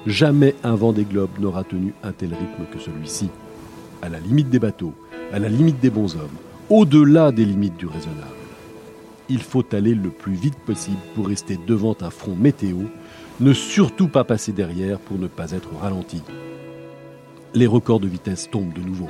Jamais 0.07 0.55
un 0.63 0.75
vent 0.75 0.93
des 0.93 1.05
globes 1.05 1.39
n'aura 1.41 1.65
tenu 1.65 1.95
un 2.03 2.13
tel 2.13 2.31
rythme 2.31 2.67
que 2.73 2.79
celui-ci. 2.79 3.29
À 4.03 4.09
la 4.09 4.21
limite 4.21 4.51
des 4.51 4.59
bateaux, 4.59 4.95
à 5.33 5.39
la 5.39 5.49
limite 5.49 5.81
des 5.81 5.91
bons 5.91 6.15
hommes, 6.15 6.29
au-delà 6.71 7.33
des 7.33 7.45
limites 7.45 7.77
du 7.77 7.87
raisonnable 7.87 8.37
il 9.29 9.43
faut 9.43 9.65
aller 9.75 9.95
le 9.95 10.09
plus 10.11 10.35
vite 10.35 10.59
possible 10.59 11.01
pour 11.15 11.29
rester 11.29 11.59
devant 11.67 11.97
un 12.01 12.11
front 12.11 12.37
météo, 12.37 12.77
ne 13.41 13.53
surtout 13.53 14.09
pas 14.09 14.25
passer 14.25 14.53
derrière 14.53 14.99
pour 14.99 15.19
ne 15.19 15.27
pas 15.27 15.51
être 15.53 15.69
ralenti. 15.81 16.23
Les 17.55 17.67
records 17.67 18.01
de 18.01 18.09
vitesse 18.09 18.51
tombent 18.51 18.73
de 18.73 18.81
nouveau. 18.81 19.09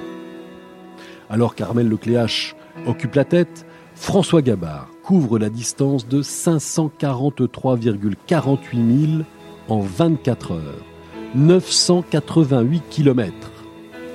Alors 1.28 1.54
qu'Armel 1.54 1.88
Lecléache 1.88 2.56
occupe 2.86 3.14
la 3.14 3.24
tête, 3.24 3.66
François 3.94 4.42
Gabard 4.42 4.90
couvre 5.02 5.38
la 5.38 5.50
distance 5.50 6.08
de 6.08 6.22
543,48 6.22 8.76
milles 8.76 9.24
en 9.68 9.80
24 9.80 10.52
heures, 10.52 10.84
988 11.34 12.82
kilomètres. 12.88 13.52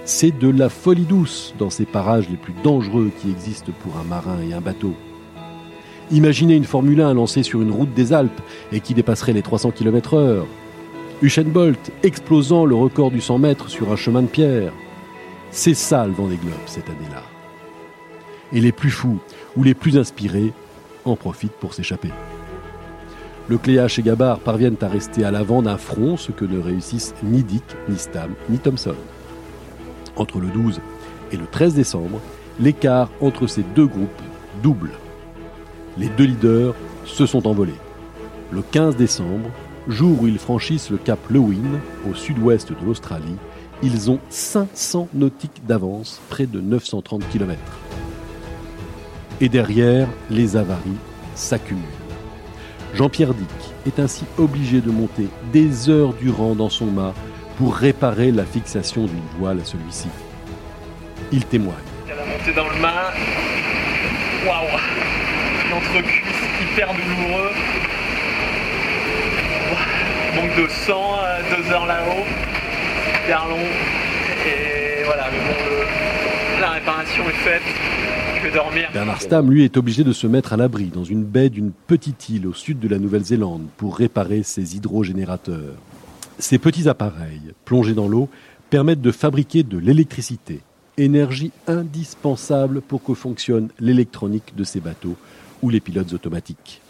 C'est 0.06 0.38
de 0.38 0.50
la 0.50 0.70
folie 0.70 1.06
douce 1.06 1.54
dans 1.60 1.70
ces 1.70 1.86
parages 1.86 2.30
les 2.30 2.38
plus 2.38 2.54
dangereux 2.64 3.12
qui 3.22 3.30
existent 3.30 3.72
pour 3.84 3.98
un 3.98 4.04
marin 4.04 4.38
et 4.42 4.54
un 4.54 4.62
bateau. 4.62 4.94
Imaginez 6.12 6.56
une 6.56 6.66
Formule 6.66 7.02
1 7.02 7.14
lancée 7.14 7.44
sur 7.44 7.62
une 7.62 7.72
route 7.72 7.94
des 7.94 8.12
Alpes 8.12 8.42
et 8.72 8.80
qui 8.80 8.94
dépasserait 8.94 9.34
les 9.34 9.42
300 9.42 9.72
km/h. 9.72 10.44
Usain 11.22 11.44
Bolt 11.44 11.92
explosant 12.04 12.66
le 12.66 12.76
record 12.76 13.12
du 13.12 13.22
100 13.22 13.38
mètres 13.38 13.70
sur 13.70 13.92
un 13.92 13.96
chemin 13.96 14.24
de 14.24 14.28
pierre. 14.28 14.74
C'est 15.52 15.76
ça 15.76 16.06
le 16.06 16.14
vent 16.14 16.28
des 16.28 16.38
globes 16.38 16.54
cette 16.66 16.90
année-là. 16.90 17.24
Et 18.52 18.60
les 18.60 18.72
plus 18.72 18.90
fous 18.90 19.20
ou 19.56 19.64
les 19.64 19.74
plus 19.74 19.98
inspirés 19.98 20.52
en 21.06 21.16
profitent 21.16 21.52
pour 21.54 21.74
s'échapper. 21.74 22.10
Le 23.48 23.58
Cléache 23.58 24.00
et 24.00 24.04
Gabard 24.04 24.40
parviennent 24.40 24.78
à 24.82 24.88
rester 24.88 25.26
à 25.26 25.32
l'avant 25.32 25.62
d'un 25.62 25.78
front, 25.78 26.18
ce 26.18 26.32
que 26.32 26.46
ne 26.46 26.60
réussissent 26.60 27.14
ni 27.24 27.44
Dick, 27.44 27.64
ni 27.90 27.98
Stam, 27.98 28.34
ni 28.50 28.60
Thompson. 28.60 28.96
Entre 30.16 30.40
le 30.40 30.48
12 30.48 30.80
et 31.32 31.38
le 31.38 31.46
13 31.46 31.74
décembre, 31.74 32.22
l'écart 32.60 33.10
entre 33.22 33.48
ces 33.48 33.64
deux 33.76 33.88
groupes 33.88 34.22
double 34.62 34.92
les 35.98 36.10
deux 36.10 36.26
leaders 36.26 36.74
se 37.06 37.26
sont 37.26 37.48
envolés. 37.48 37.76
Le 38.52 38.62
15 38.62 38.96
décembre, 38.96 39.50
jour 39.88 40.22
où 40.22 40.28
ils 40.28 40.40
franchissent 40.40 40.90
le 40.90 40.98
cap 40.98 41.20
Lewin, 41.30 41.80
au 42.10 42.14
sud-ouest 42.14 42.70
de 42.70 42.86
l'Australie, 42.86 43.38
ils 43.84 44.12
ont 44.12 44.20
500 44.30 45.10
nautiques 45.14 45.66
d'avance, 45.68 46.22
près 46.30 46.46
de 46.46 46.60
930 46.60 47.28
km. 47.30 47.60
Et 49.40 49.50
derrière, 49.50 50.08
les 50.30 50.56
avaries 50.56 50.98
s'accumulent. 51.36 52.01
Jean-Pierre 52.94 53.34
Dick 53.34 53.48
est 53.88 54.00
ainsi 54.00 54.26
obligé 54.38 54.82
de 54.82 54.92
monter 54.92 55.28
des 55.54 55.90
heures 55.90 56.14
durant 56.14 56.56
dans 56.56 56.70
son 56.70 56.88
mât 56.88 57.14
pour 57.58 57.76
réparer 57.76 58.32
la 58.32 58.46
fixation 58.46 59.06
d'une 59.06 59.22
voile 59.40 59.60
à 59.60 59.66
celui-ci. 59.66 60.08
Il 61.32 61.46
témoigne. 61.46 61.76
Elle 62.08 62.20
a 62.20 62.26
monté 62.26 62.52
dans 62.54 62.68
le 62.68 62.82
mât. 62.82 63.14
Waouh 64.46 64.80
L'entrecuisse 65.70 66.42
hyper 66.62 66.90
douloureux. 66.94 67.52
Manque 70.36 70.56
de 70.58 70.68
sang, 70.70 71.16
deux 71.56 71.72
heures 71.72 71.86
là-haut. 71.86 72.26
Hyper 73.24 73.48
long. 73.48 73.68
Et 74.46 75.04
voilà, 75.06 75.30
mais 75.32 75.40
bon, 75.40 76.60
la 76.60 76.70
réparation 76.72 77.24
est 77.30 77.44
faite. 77.44 77.91
Bernard 78.94 79.22
Stamm, 79.22 79.52
lui, 79.52 79.64
est 79.64 79.78
obligé 79.78 80.04
de 80.04 80.14
se 80.14 80.26
mettre 80.26 80.54
à 80.54 80.58
l'abri 80.58 80.86
dans 80.86 81.04
une 81.04 81.24
baie 81.24 81.50
d'une 81.50 81.72
petite 81.72 82.30
île 82.30 82.48
au 82.48 82.54
sud 82.54 82.80
de 82.80 82.88
la 82.88 82.98
Nouvelle-Zélande 82.98 83.68
pour 83.78 83.98
réparer 83.98 84.44
ses 84.44 84.76
hydrogénérateurs. 84.76 85.76
Ces 86.40 86.58
petits 86.58 86.90
appareils, 86.90 87.54
plongés 87.66 87.94
dans 87.94 88.08
l'eau, 88.08 88.30
permettent 88.70 89.02
de 89.02 89.12
fabriquer 89.12 89.64
de 89.64 89.78
l'électricité, 89.78 90.62
énergie 90.98 91.52
indispensable 91.68 92.82
pour 92.82 93.04
que 93.04 93.14
fonctionne 93.14 93.70
l'électronique 93.80 94.56
de 94.56 94.64
ces 94.64 94.80
bateaux 94.80 95.18
ou 95.62 95.70
les 95.70 95.80
pilotes 95.80 96.14
automatiques. 96.14 96.82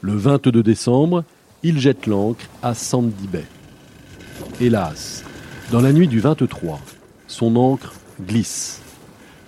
Le 0.00 0.16
22 0.16 0.62
décembre, 0.62 1.24
il 1.62 1.78
jette 1.78 2.06
l'ancre 2.06 2.46
à 2.62 2.74
Sandy 2.74 3.28
Bay. 3.28 3.44
Hélas, 4.60 5.24
dans 5.70 5.80
la 5.80 5.92
nuit 5.92 6.08
du 6.08 6.18
23, 6.18 6.80
son 7.28 7.56
ancre 7.56 7.94
glisse. 8.20 8.82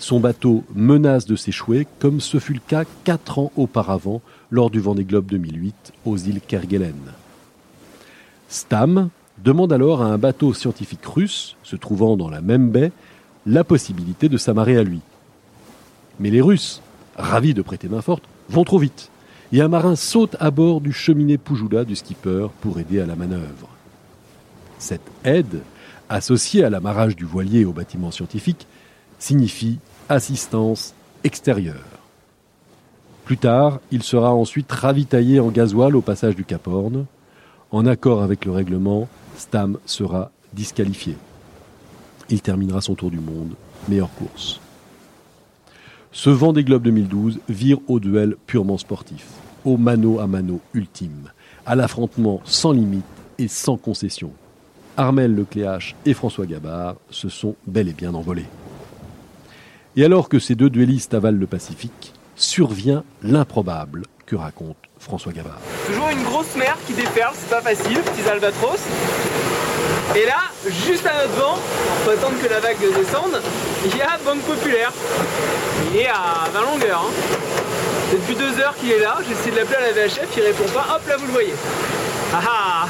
Son 0.01 0.19
bateau 0.19 0.65
menace 0.75 1.27
de 1.27 1.37
s'échouer 1.37 1.87
comme 1.99 2.23
ce 2.23 2.39
fut 2.39 2.55
le 2.55 2.61
cas 2.67 2.85
quatre 3.05 3.39
ans 3.39 3.53
auparavant 3.55 4.23
lors 4.51 4.71
du 4.71 4.81
Vendée 4.81 5.05
Globe 5.05 5.27
2008 5.27 5.93
aux 6.07 6.17
îles 6.17 6.41
Kerguelen. 6.41 6.95
Stam 8.49 9.11
demande 9.45 9.75
alors 9.75 10.01
à 10.01 10.07
un 10.07 10.17
bateau 10.17 10.55
scientifique 10.55 11.05
russe 11.05 11.55
se 11.63 11.77
trouvant 11.77 12.17
dans 12.17 12.31
la 12.31 12.41
même 12.41 12.71
baie 12.71 12.93
la 13.45 13.63
possibilité 13.63 14.31
de 14.31 14.39
s'amarrer 14.39 14.79
à 14.79 14.83
lui. 14.83 15.01
Mais 16.19 16.31
les 16.31 16.41
Russes, 16.41 16.81
ravis 17.17 17.53
de 17.53 17.61
prêter 17.61 17.89
main 17.89 18.01
forte, 18.01 18.25
vont 18.49 18.65
trop 18.65 18.79
vite 18.79 19.11
et 19.53 19.61
un 19.61 19.69
marin 19.69 19.97
saute 19.97 20.35
à 20.41 20.51
bord 20.51 20.81
du 20.81 20.95
cheminée 20.95 21.37
Poujoula 21.37 21.85
du 21.85 21.95
skipper 21.95 22.47
pour 22.63 22.81
aider 22.81 23.01
à 23.01 23.07
la 23.07 23.17
manœuvre. 23.17 23.69
Cette 24.79 25.11
aide, 25.25 25.61
associée 26.09 26.65
à 26.65 26.71
l'amarrage 26.71 27.17
du 27.17 27.27
voilier 27.27 27.67
au 27.67 27.73
bâtiment 27.73 28.11
scientifique, 28.11 28.67
signifie 29.19 29.79
assistance 30.11 30.93
extérieure. 31.23 31.77
Plus 33.25 33.39
tard, 33.39 33.81
il 33.93 34.03
sera 34.03 34.35
ensuite 34.35 34.71
ravitaillé 34.71 35.39
en 35.39 35.49
gasoil 35.49 35.95
au 35.95 36.01
passage 36.01 36.35
du 36.35 36.45
Cap 36.45 36.67
Horn. 36.67 37.07
En 37.71 37.87
accord 37.87 38.23
avec 38.23 38.45
le 38.45 38.51
règlement, 38.51 39.09
Stam 39.37 39.79
sera 39.87 40.33
disqualifié. 40.53 41.17
Il 42.29 42.43
terminera 42.43 42.81
son 42.81 42.97
tour 42.97 43.11
du 43.11 43.21
monde, 43.21 43.55
meilleure 43.89 44.13
course. 44.15 44.61
Ce 46.11 46.29
vent 46.29 46.53
des 46.53 46.65
Globes 46.65 46.83
2012 46.83 47.39
vire 47.49 47.79
au 47.87 48.01
duel 48.01 48.35
purement 48.49 48.79
sportif, 48.79 49.29
au 49.65 49.77
mano 49.77 50.19
à 50.19 50.27
mano 50.27 50.61
ultime, 50.75 51.31
à 51.65 51.77
l'affrontement 51.77 52.41
sans 52.45 52.73
limite 52.73 53.05
et 53.39 53.47
sans 53.47 53.77
concession. 53.77 54.33
Armel 54.97 55.37
Lecléache 55.37 55.95
et 56.05 56.15
François 56.15 56.47
Gabard 56.47 56.97
se 57.11 57.29
sont 57.29 57.55
bel 57.69 57.89
et 57.89 57.93
bien 57.93 58.15
envolés. 58.15 58.47
Et 59.97 60.05
alors 60.05 60.29
que 60.29 60.39
ces 60.39 60.55
deux 60.55 60.71
duellistes 60.71 61.15
avalent 61.15 61.39
le 61.39 61.47
Pacifique, 61.47 62.13
survient 62.37 63.03
l'improbable 63.23 64.03
que 64.25 64.37
raconte 64.37 64.77
François 64.99 65.33
Gabard. 65.33 65.59
Toujours 65.87 66.09
une 66.11 66.23
grosse 66.23 66.55
mer 66.57 66.77
qui 66.87 66.93
déferle, 66.93 67.35
c'est 67.35 67.51
pas 67.51 67.61
facile, 67.61 67.99
petits 67.99 68.29
albatros. 68.29 68.79
Et 70.17 70.27
là, 70.27 70.39
juste 70.87 71.07
à 71.07 71.13
notre 71.23 71.35
vent, 71.41 71.57
on 71.57 72.05
peut 72.05 72.13
attendre 72.13 72.41
que 72.41 72.49
la 72.49 72.61
vague 72.61 72.79
descende, 72.79 73.43
il 73.85 73.97
y 73.97 74.01
a 74.01 74.19
Banque 74.25 74.43
Populaire. 74.43 74.93
Il 75.91 75.99
est 75.99 76.09
à 76.09 76.49
20 76.53 76.61
longueurs. 76.73 77.05
Hein. 77.07 78.13
Depuis 78.13 78.37
deux 78.37 78.61
heures 78.61 78.77
qu'il 78.77 78.91
est 78.91 79.01
là, 79.01 79.19
j'essaie 79.29 79.51
de 79.51 79.57
l'appeler 79.57 79.77
à 79.77 79.81
la 79.81 79.93
VHF, 79.93 80.29
il 80.37 80.43
répond 80.43 80.69
pas, 80.73 80.97
hop 80.97 81.09
là 81.09 81.17
vous 81.17 81.27
le 81.27 81.33
voyez. 81.33 81.53
Ah 82.33 82.41
ah 82.47 82.89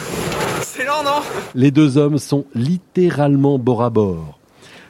C'est 0.63 0.85
lent 0.85 1.03
non? 1.03 1.23
Les 1.55 1.71
deux 1.71 1.97
hommes 1.97 2.19
sont 2.19 2.45
littéralement 2.55 3.59
bord 3.59 3.83
à 3.83 3.91
bord. 3.91 4.39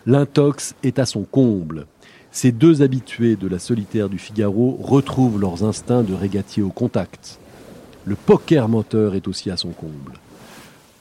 L'intox 0.06 0.74
est 0.82 0.98
à 0.98 1.06
son 1.06 1.22
comble. 1.22 1.86
Ces 2.32 2.52
deux 2.52 2.82
habitués 2.82 3.34
de 3.34 3.48
la 3.48 3.58
solitaire 3.58 4.08
du 4.08 4.18
Figaro 4.18 4.78
retrouvent 4.80 5.40
leurs 5.40 5.64
instincts 5.64 6.04
de 6.04 6.14
régatier 6.14 6.62
au 6.62 6.70
contact. 6.70 7.40
Le 8.04 8.14
poker 8.14 8.68
moteur 8.68 9.16
est 9.16 9.26
aussi 9.26 9.50
à 9.50 9.56
son 9.56 9.70
comble. 9.70 10.14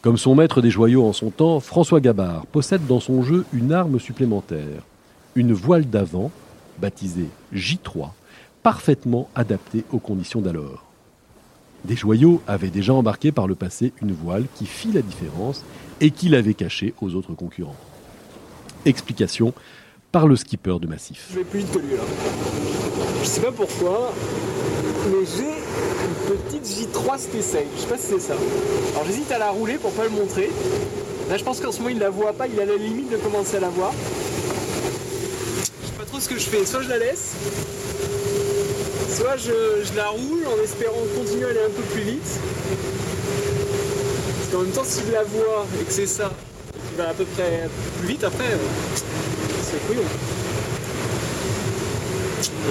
Comme 0.01 0.17
son 0.17 0.33
maître 0.33 0.61
des 0.61 0.71
joyaux 0.71 1.05
en 1.05 1.13
son 1.13 1.29
temps, 1.29 1.59
François 1.59 1.99
Gabard 1.99 2.47
possède 2.47 2.87
dans 2.87 2.99
son 2.99 3.21
jeu 3.21 3.45
une 3.53 3.73
arme 3.73 3.99
supplémentaire, 3.99 4.83
une 5.35 5.53
voile 5.53 5.87
d'avant, 5.87 6.31
baptisée 6.79 7.29
J3, 7.53 8.09
parfaitement 8.63 9.29
adaptée 9.35 9.83
aux 9.91 9.99
conditions 9.99 10.41
d'alors. 10.41 10.85
Des 11.85 11.95
joyaux 11.95 12.41
avaient 12.47 12.69
déjà 12.69 12.93
embarqué 12.93 13.31
par 13.31 13.47
le 13.47 13.55
passé 13.55 13.93
une 14.01 14.13
voile 14.13 14.45
qui 14.55 14.65
fit 14.65 14.91
la 14.91 15.01
différence 15.01 15.63
et 16.01 16.11
qui 16.11 16.27
l'avait 16.27 16.55
cachée 16.55 16.93
aux 17.01 17.13
autres 17.13 17.35
concurrents. 17.35 17.75
Explication 18.85 19.53
par 20.11 20.27
le 20.27 20.35
skipper 20.35 20.79
de 20.79 20.87
Massif. 20.87 21.27
Je 21.31 21.39
vais 21.39 21.43
plus 21.43 21.59
vite 21.59 21.71
que 21.71 21.79
lui 21.79 21.95
là. 21.95 22.01
Je 23.21 23.27
sais 23.27 23.41
pas 23.41 23.51
pourquoi, 23.51 24.13
mais 25.11 25.25
j'ai 25.25 25.43
une 25.45 26.35
petite 26.35 26.65
J3 26.65 27.19
Stay 27.19 27.65
Je 27.75 27.81
sais 27.81 27.87
pas 27.87 27.97
si 27.97 28.07
c'est 28.07 28.19
ça. 28.19 28.33
Alors 28.93 29.05
j'hésite 29.05 29.31
à 29.31 29.37
la 29.37 29.49
rouler 29.51 29.75
pour 29.75 29.91
pas 29.91 30.05
le 30.05 30.09
montrer. 30.09 30.49
Là 31.29 31.37
je 31.37 31.43
pense 31.43 31.59
qu'en 31.59 31.71
ce 31.71 31.77
moment 31.79 31.89
il 31.89 31.99
la 31.99 32.09
voit 32.09 32.33
pas, 32.33 32.47
il 32.47 32.59
à 32.59 32.65
la 32.65 32.75
limite 32.75 33.11
de 33.11 33.17
commencer 33.17 33.57
à 33.57 33.59
la 33.59 33.69
voir. 33.69 33.91
Je 35.59 35.87
sais 35.87 35.93
pas 35.97 36.05
trop 36.05 36.19
ce 36.19 36.27
que 36.27 36.39
je 36.39 36.49
fais. 36.49 36.65
Soit 36.65 36.81
je 36.81 36.89
la 36.89 36.97
laisse, 36.97 37.35
soit 39.15 39.37
je, 39.37 39.95
la 39.95 40.07
roule 40.07 40.45
en 40.47 40.63
espérant 40.63 40.95
continuer 41.15 41.45
à 41.45 41.49
aller 41.49 41.63
un 41.65 41.75
peu 41.75 41.83
plus 41.93 42.01
vite. 42.01 42.39
Parce 44.37 44.51
qu'en 44.51 44.61
même 44.63 44.71
temps 44.71 44.83
si 44.83 45.01
je 45.05 45.11
la 45.11 45.23
vois 45.23 45.67
et 45.79 45.83
que 45.83 45.91
c'est 45.91 46.07
ça, 46.07 46.31
qui 46.89 46.95
va 46.97 47.09
à 47.09 47.13
peu 47.13 47.25
près 47.25 47.69
plus 47.99 48.07
vite 48.07 48.23
après, 48.23 48.45
euh, 48.45 48.57
c'est 49.71 49.87
couillon. 49.87 50.03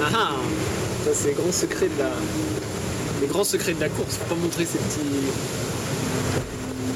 Ah 0.01 0.09
ah 0.13 0.31
Ça 1.05 1.11
c'est 1.13 1.27
les 1.29 1.33
grands 1.33 1.51
secrets 1.51 1.87
de 1.87 1.99
la. 1.99 2.11
Les 3.21 3.27
grands 3.27 3.43
secrets 3.43 3.73
de 3.73 3.79
la 3.79 3.89
course, 3.89 4.15
faut 4.15 4.33
pas 4.33 4.41
montrer 4.41 4.65
ces 4.65 4.77
petits. 4.77 4.99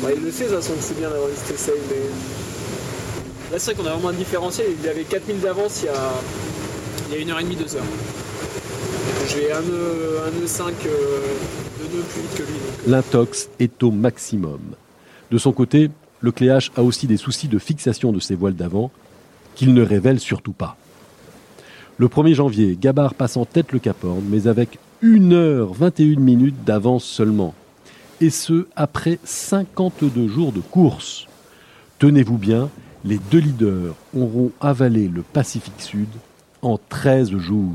Ouais, 0.04 0.14
il 0.18 0.24
le 0.24 0.32
sait 0.32 0.46
de 0.46 0.50
toute 0.50 0.58
façon 0.60 0.74
que 0.74 0.84
c'est 0.84 0.98
bien 0.98 1.10
d'avoir 1.10 1.30
une 1.30 1.58
safe, 1.58 1.72
mais. 1.90 1.96
Là 3.52 3.60
c'est 3.60 3.74
vrai 3.74 3.84
qu'on 3.84 3.90
a 3.90 3.94
vraiment 3.94 4.10
un 4.10 4.14
différentiel, 4.14 4.68
il 4.82 4.90
avait 4.90 5.04
4000 5.04 5.40
d'avance 5.40 5.82
il 5.84 5.86
y 5.86 5.90
a. 5.90 6.14
Il 7.10 7.16
y 7.16 7.18
a 7.20 7.22
une 7.22 7.30
heure 7.30 7.40
et 7.40 7.44
demie, 7.44 7.56
deux 7.56 7.76
heures. 7.76 7.84
J'ai 9.30 9.52
un 9.52 9.62
nœud, 9.62 10.20
un 10.28 10.40
nœud 10.40 10.48
5 10.48 10.74
euh, 10.86 11.22
de 11.80 11.96
nœuds 11.96 12.04
plus 12.04 12.22
vite 12.22 12.34
que 12.36 12.44
lui. 12.44 12.54
donc. 12.54 12.88
L'intox 12.88 13.50
est 13.60 13.84
au 13.84 13.92
maximum. 13.92 14.60
De 15.32 15.38
son 15.38 15.52
côté, 15.52 15.92
le 16.22 16.32
Cléache 16.32 16.72
a 16.76 16.84
aussi 16.84 17.08
des 17.08 17.18
soucis 17.18 17.48
de 17.48 17.60
fixation 17.60 18.12
de 18.12 18.20
ses 18.20 18.36
voiles 18.36 18.56
d'avant 18.56 18.92
qu'il 19.56 19.74
ne 19.74 19.82
révèle 19.82 20.20
surtout 20.20 20.54
pas. 20.54 20.78
Le 21.98 22.08
1er 22.08 22.34
janvier, 22.34 22.78
Gabard 22.80 23.14
passe 23.14 23.38
en 23.38 23.46
tête 23.46 23.72
le 23.72 23.80
Cap 23.80 24.04
Horn, 24.04 24.24
mais 24.28 24.48
avec 24.48 24.80
1h21 25.04 26.20
minutes 26.20 26.64
d'avance 26.64 27.04
seulement. 27.04 27.54
Et 28.20 28.30
ce, 28.30 28.68
après 28.76 29.20
52 29.24 30.28
jours 30.28 30.52
de 30.52 30.62
course. 30.62 31.28
Tenez-vous 32.00 32.38
bien, 32.38 32.70
les 33.06 33.20
deux 33.32 33.40
leaders 33.40 33.96
auront 34.16 34.52
avalé 34.60 35.08
le 35.08 35.22
Pacifique 35.22 35.82
Sud 35.82 36.10
en 36.62 36.80
13 36.90 37.38
jours. 37.38 37.74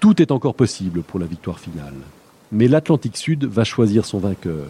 Tout 0.00 0.20
est 0.20 0.30
encore 0.30 0.54
possible 0.54 1.02
pour 1.02 1.18
la 1.18 1.26
victoire 1.26 1.58
finale. 1.58 1.94
Mais 2.52 2.68
l'Atlantique 2.68 3.16
Sud 3.16 3.44
va 3.44 3.64
choisir 3.64 4.04
son 4.04 4.18
vainqueur. 4.18 4.66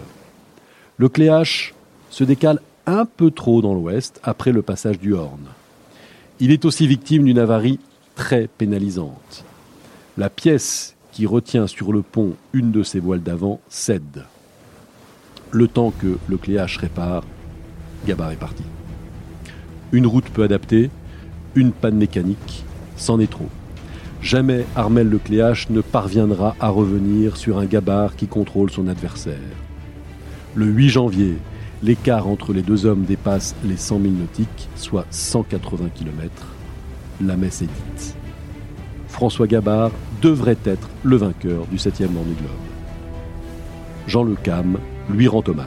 Le 0.97 1.09
Cléache 1.09 1.75
se 2.11 2.25
décale 2.25 2.61
un 2.87 3.05
peu 3.05 3.31
trop 3.31 3.63
dans 3.63 3.75
l'ouest 3.75 4.21
après 4.23 4.53
le 4.53 4.63
passage 4.63 4.99
du 4.99 5.15
Horn. 5.15 5.47
Il 6.41 6.53
est 6.53 6.65
aussi 6.65 6.87
victime 6.87 7.25
d'une 7.25 7.41
avarie 7.41 7.81
très 8.15 8.47
pénalisante. 8.47 9.45
La 10.17 10.31
pièce 10.31 10.95
qui 11.11 11.27
retient 11.27 11.67
sur 11.67 11.93
le 11.93 12.03
pont 12.03 12.35
une 12.53 12.71
de 12.71 12.85
ses 12.85 13.01
voiles 13.01 13.25
d'avant 13.25 13.61
cède. 13.69 14.25
Le 15.51 15.67
temps 15.67 15.91
que 15.91 16.17
le 16.29 16.37
Cléache 16.37 16.77
répare, 16.77 17.25
Gabard 18.07 18.31
est 18.31 18.37
parti. 18.37 18.63
Une 19.91 20.07
route 20.07 20.29
peu 20.31 20.45
adaptée, 20.45 20.91
une 21.57 21.73
panne 21.73 21.97
mécanique, 21.97 22.65
c'en 22.97 23.19
est 23.19 23.31
trop. 23.31 23.49
Jamais 24.23 24.65
Armel 24.77 25.09
Lecléache 25.09 25.71
ne 25.71 25.81
parviendra 25.81 26.55
à 26.61 26.69
revenir 26.69 27.37
sur 27.37 27.59
un 27.59 27.67
Gabard 27.67 28.15
qui 28.15 28.29
contrôle 28.29 28.71
son 28.71 28.87
adversaire. 28.87 29.35
Le 30.55 30.67
8 30.67 30.89
janvier, 30.89 31.39
l'écart 31.83 32.27
entre 32.27 32.53
les 32.53 32.63
deux 32.63 32.87
hommes 32.87 33.05
dépasse 33.05 33.55
les 33.65 33.77
100 33.77 34.01
000 34.01 34.13
nautiques, 34.15 34.69
soit 34.77 35.07
180 35.11 35.91
km. 35.95 36.31
La 37.25 37.37
messe 37.37 37.63
est 37.63 37.67
dite. 37.67 38.17
François 39.09 39.47
Gabard 39.47 39.91
devrait 40.23 40.59
être 40.65 40.89
le 41.03 41.17
vainqueur 41.17 41.67
du 41.67 41.77
7e 41.77 42.07
Vendée 42.07 42.35
Globe. 42.39 42.51
Jean 44.07 44.23
Le 44.23 44.37
Cam 44.37 44.79
lui 45.11 45.29
rend 45.29 45.43
hommage. 45.47 45.67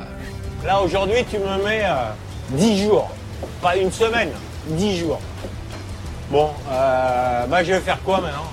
Là 0.65 0.81
aujourd'hui 0.81 1.23
tu 1.29 1.37
me 1.37 1.63
mets 1.63 1.83
euh, 1.83 2.11
10 2.57 2.83
jours, 2.83 3.09
pas 3.61 3.75
une 3.77 3.91
semaine, 3.91 4.29
10 4.67 4.97
jours. 4.97 5.21
Bon, 6.31 6.49
euh, 6.71 7.45
bah 7.47 7.63
je 7.63 7.73
vais 7.73 7.79
faire 7.79 8.01
quoi 8.03 8.21
maintenant? 8.21 8.45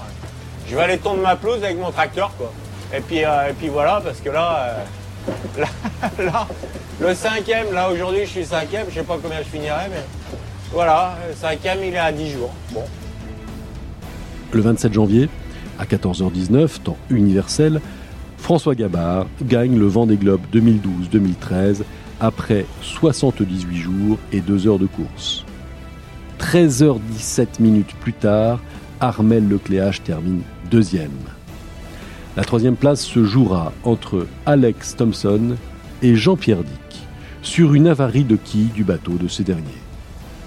Je 0.67 0.75
vais 0.75 0.83
aller 0.83 0.99
tondre 0.99 1.23
ma 1.23 1.37
pelouse 1.37 1.63
avec 1.63 1.79
mon 1.79 1.91
tracteur 1.91 2.33
quoi. 2.37 2.53
Et 2.95 3.01
puis, 3.01 3.25
euh, 3.25 3.51
et 3.51 3.53
puis 3.53 3.69
voilà, 3.69 4.01
parce 4.03 4.19
que 4.21 4.31
là, 4.31 4.59
euh, 4.61 4.85
là, 5.59 5.69
là, 6.19 6.49
le 7.01 7.15
cinquième, 7.15 7.73
là 7.73 7.91
aujourd'hui 7.91 8.21
je 8.25 8.31
suis 8.31 8.45
cinquième, 8.45 8.87
je 8.89 8.95
sais 8.95 9.03
pas 9.03 9.19
combien 9.23 9.39
je 9.39 9.49
finirai, 9.49 9.89
mais 9.91 10.05
voilà, 10.73 11.17
le 11.29 11.35
cinquième 11.35 11.79
il 11.85 11.95
est 11.95 11.99
à 11.99 12.13
10 12.13 12.31
jours. 12.33 12.53
Bon. 12.73 12.85
Le 14.53 14.61
27 14.61 14.93
janvier, 14.93 15.29
à 15.79 15.85
14h19, 15.85 16.83
temps 16.83 16.97
universel, 17.11 17.81
François 18.39 18.75
Gabard 18.75 19.27
gagne 19.43 19.79
le 19.79 19.87
Vendée 19.87 20.17
Globe 20.17 20.41
2012-2013 20.53 21.83
après 22.21 22.67
78 22.83 23.77
jours 23.77 24.19
et 24.33 24.41
2 24.41 24.67
heures 24.67 24.79
de 24.79 24.87
course. 24.87 25.45
13h17 26.41 27.61
minutes 27.61 27.95
plus 28.01 28.13
tard, 28.13 28.61
Armel 29.01 29.49
Lecléache 29.49 30.03
termine 30.03 30.43
deuxième. 30.71 31.11
La 32.37 32.45
troisième 32.45 32.77
place 32.77 33.05
se 33.05 33.25
jouera 33.25 33.73
entre 33.85 34.27
Alex 34.47 34.97
Thompson 34.97 35.57
et 36.03 36.15
Jean-Pierre 36.15 36.63
Dick 36.63 37.03
sur 37.43 37.75
une 37.75 37.89
avarie 37.89 38.25
de 38.25 38.37
quille 38.37 38.71
du 38.75 38.85
bateau 38.85 39.13
de 39.13 39.29
ces 39.29 39.45
derniers. 39.45 39.65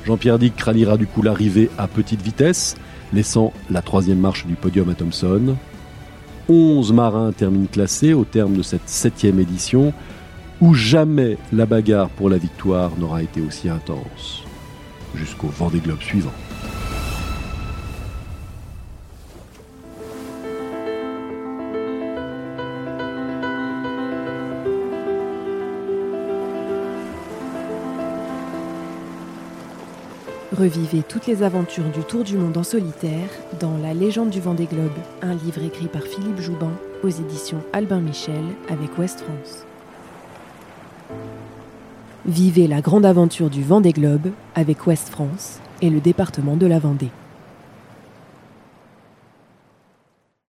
Jean-Pierre 0.06 0.39
Dick 0.39 0.60
ralliera 0.60 0.98
du 0.98 1.08
coup 1.08 1.22
l'arrivée 1.22 1.70
à 1.78 1.88
petite 1.88 2.22
vitesse, 2.22 2.76
laissant 3.13 3.54
la 3.70 3.82
troisième 3.82 4.20
marche 4.20 4.46
du 4.46 4.56
podium 4.56 4.89
à 4.89 4.96
Thompson. 4.96 5.56
11 6.50 6.94
marins 6.94 7.32
terminent 7.32 7.67
classés 7.72 8.13
au 8.13 8.26
terme 8.26 8.56
de 8.56 8.63
cette 8.63 8.89
septième 8.89 9.39
édition, 9.39 9.94
où 10.60 10.74
jamais 10.74 11.38
la 11.52 11.65
bagarre 11.65 12.10
pour 12.10 12.30
la 12.30 12.38
victoire 12.38 12.91
n'aura 12.98 13.24
été 13.24 13.41
aussi 13.41 13.70
intense. 13.70 14.44
Jusqu'au 15.15 15.48
Vendée 15.48 15.80
Globe 15.80 16.02
suivant. 16.02 16.32
Revivez 30.62 31.02
toutes 31.02 31.26
les 31.26 31.41
aventures 31.41 31.89
du 31.89 32.02
Tour 32.02 32.24
du 32.24 32.38
Monde 32.38 32.56
en 32.56 32.62
solitaire 32.62 33.28
dans 33.60 33.80
La 33.80 33.95
légende 33.95 34.30
du 34.30 34.39
Vendée 34.39 34.67
Globe, 34.67 34.91
un 35.24 35.34
livre 35.34 35.63
écrit 35.63 35.88
par 35.88 36.04
Philippe 36.04 36.39
Joubin 36.39 36.69
aux 37.02 37.10
éditions 37.10 37.63
Albin 37.74 38.00
Michel 38.00 38.43
avec 38.69 38.95
Ouest 39.00 39.21
France. 39.21 39.65
Vivez 42.28 42.67
la 42.67 42.82
grande 42.82 43.08
aventure 43.08 43.50
du 43.50 43.63
Vendée 43.63 43.91
Globe 43.91 44.30
avec 44.54 44.86
Ouest 44.86 45.10
France 45.10 45.60
et 45.82 45.89
le 45.89 46.00
département 46.00 46.56
de 46.56 46.67
la 46.67 46.78
Vendée. 46.78 47.10